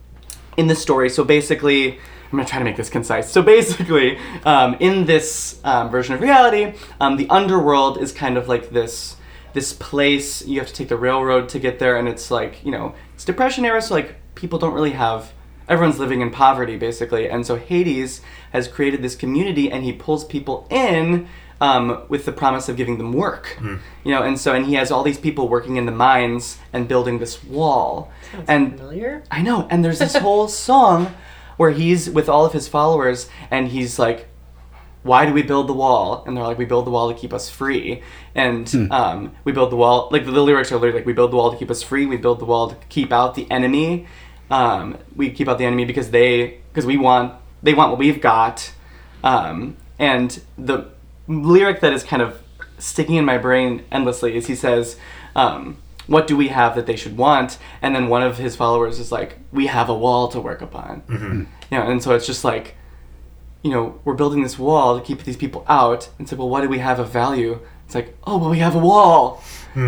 [0.56, 1.10] in the story.
[1.10, 1.98] So basically,
[2.32, 3.30] I'm gonna try to make this concise.
[3.30, 8.48] So basically, um, in this um, version of reality, um, the underworld is kind of
[8.48, 9.16] like this
[9.52, 10.46] this place.
[10.46, 13.24] You have to take the railroad to get there, and it's like you know it's
[13.24, 15.32] depression era, so like people don't really have
[15.68, 18.20] everyone's living in poverty basically, and so Hades
[18.52, 21.28] has created this community, and he pulls people in.
[21.62, 23.58] Um, with the promise of giving them work,
[24.02, 26.88] you know, and so and he has all these people working in the mines and
[26.88, 28.10] building this wall,
[28.48, 29.22] and Familiar?
[29.30, 31.14] I know, and there's this whole song
[31.60, 34.28] where he's with all of his followers and he's like,
[35.02, 36.24] Why do we build the wall?
[36.26, 38.02] And they're like, We build the wall to keep us free.
[38.34, 41.36] And um, we build the wall, like the lyrics are literally like, We build the
[41.36, 44.06] wall to keep us free, we build the wall to keep out the enemy.
[44.50, 48.22] Um, we keep out the enemy because they, because we want, they want what we've
[48.22, 48.72] got.
[49.22, 50.88] Um, and the
[51.30, 52.42] lyric that is kind of
[52.78, 54.96] sticking in my brain endlessly is he says,
[55.36, 58.98] um, "What do we have that they should want?" And then one of his followers
[58.98, 61.44] is like, "We have a wall to work upon." Mm-hmm.
[61.70, 62.76] You know, and so it's just like,
[63.62, 66.08] you know, we're building this wall to keep these people out.
[66.18, 67.60] And like, well, what do we have of value?
[67.86, 69.42] It's like, oh, well, we have a wall.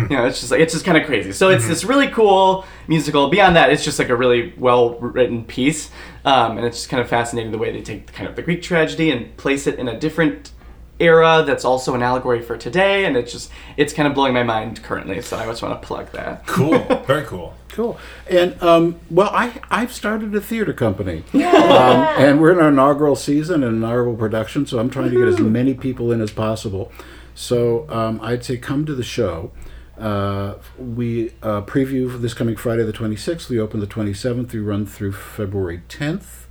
[0.09, 1.33] You know, it's just like it's just kind of crazy.
[1.33, 3.29] So it's this really cool musical.
[3.29, 5.89] Beyond that, it's just like a really well written piece,
[6.23, 8.61] um, and it's just kind of fascinating the way they take kind of the Greek
[8.61, 10.52] tragedy and place it in a different
[10.99, 13.05] era that's also an allegory for today.
[13.05, 15.21] And it's just it's kind of blowing my mind currently.
[15.21, 16.45] So I just want to plug that.
[16.47, 16.77] Cool.
[17.07, 17.53] Very cool.
[17.69, 17.97] Cool.
[18.29, 23.15] And um, well, I I've started a theater company, um, and we're in our inaugural
[23.15, 24.67] season and inaugural production.
[24.67, 26.91] So I'm trying to get as many people in as possible.
[27.33, 29.51] So um, I'd say come to the show.
[29.97, 33.49] Uh, we uh, preview this coming Friday the 26th.
[33.49, 34.51] We open the 27th.
[34.51, 36.42] We run through February 10th.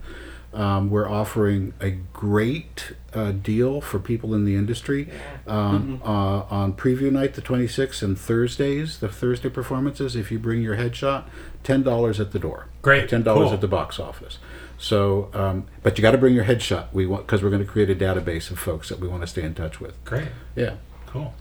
[0.54, 5.08] Um, we're offering a great uh, deal for people in the industry
[5.46, 10.14] um, uh, on preview night, the 26th, and Thursdays, the Thursday performances.
[10.14, 11.24] If you bring your headshot,
[11.62, 12.68] ten dollars at the door.
[12.82, 13.08] Great.
[13.08, 13.54] ten dollars Cool.
[13.54, 14.38] at the box office.
[14.76, 16.92] So, um, but you got to bring your headshot.
[16.92, 19.26] We want because we're going to create a database of folks that we want to
[19.26, 20.02] stay in touch with.
[20.04, 20.28] Great.
[20.56, 20.74] Yeah.
[21.06, 21.32] Cool.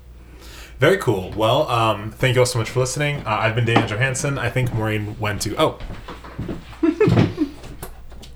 [0.79, 1.31] Very cool.
[1.35, 3.17] Well, um, thank you all so much for listening.
[3.25, 4.37] Uh, I've been Daniel Johansson.
[4.37, 5.55] I think Maureen went to.
[5.61, 5.79] Oh,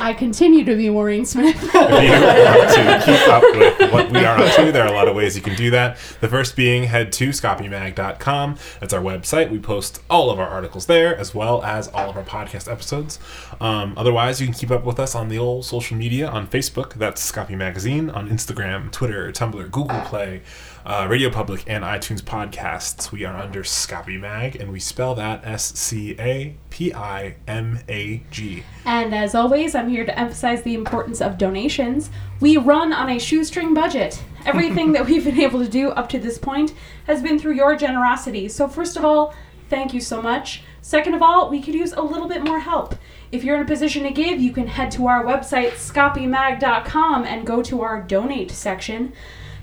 [0.06, 1.56] I continue to be Maureen Smith.
[1.64, 4.95] if you want to keep up with what we are up to, there are a
[4.95, 5.97] lot of ways you can do that.
[6.22, 8.58] The first being head to scapimag.com.
[8.80, 9.49] That's our website.
[9.49, 13.18] We post all of our articles there, as well as all of our podcast episodes.
[13.60, 16.93] Um, otherwise, you can keep up with us on the old social media on Facebook.
[16.93, 18.12] That's Scapi Magazine.
[18.12, 20.43] On Instagram, Twitter, Tumblr, Google Play,
[20.86, 23.11] uh, Radio Public, and iTunes podcasts.
[23.11, 27.79] We are under Scapi Mag, and we spell that S C A P I M
[27.89, 28.63] A G.
[28.86, 32.11] And as always, I'm here to emphasize the importance of donations.
[32.39, 34.23] We run on a shoestring budget.
[34.45, 36.73] Everything that we've been able to do up to this point
[37.07, 38.47] has been through your generosity.
[38.47, 39.33] So, first of all,
[39.69, 40.61] thank you so much.
[40.81, 42.93] Second of all, we could use a little bit more help.
[43.31, 47.47] If you're in a position to give, you can head to our website, scapimag.com, and
[47.47, 49.13] go to our donate section.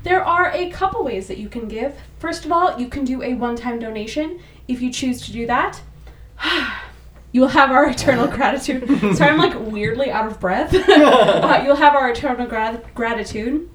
[0.03, 1.95] There are a couple ways that you can give.
[2.19, 4.41] First of all, you can do a one time donation.
[4.69, 5.81] If you choose to do that,
[7.33, 8.89] you will have our eternal gratitude.
[9.17, 10.75] Sorry, I'm like weirdly out of breath.
[10.89, 13.69] uh, you'll have our eternal gra- gratitude.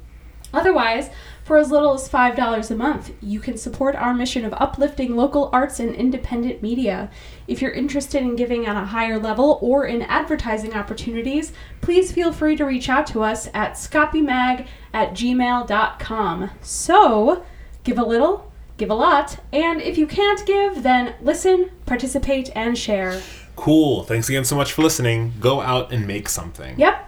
[0.54, 1.10] Otherwise,
[1.48, 5.50] for as little as $5 a month, you can support our mission of uplifting local
[5.54, 7.10] arts and independent media.
[7.48, 12.34] If you're interested in giving on a higher level or in advertising opportunities, please feel
[12.34, 16.52] free to reach out to us at scapimag at gmail.com.
[16.62, 17.46] So,
[17.86, 22.78] give a little, give a lot, and if you can't give, then listen, participate, and
[22.78, 23.22] share.
[23.56, 24.04] Cool.
[24.04, 25.32] Thanks again so much for listening.
[25.40, 26.78] Go out and make something.
[26.78, 27.06] Yep.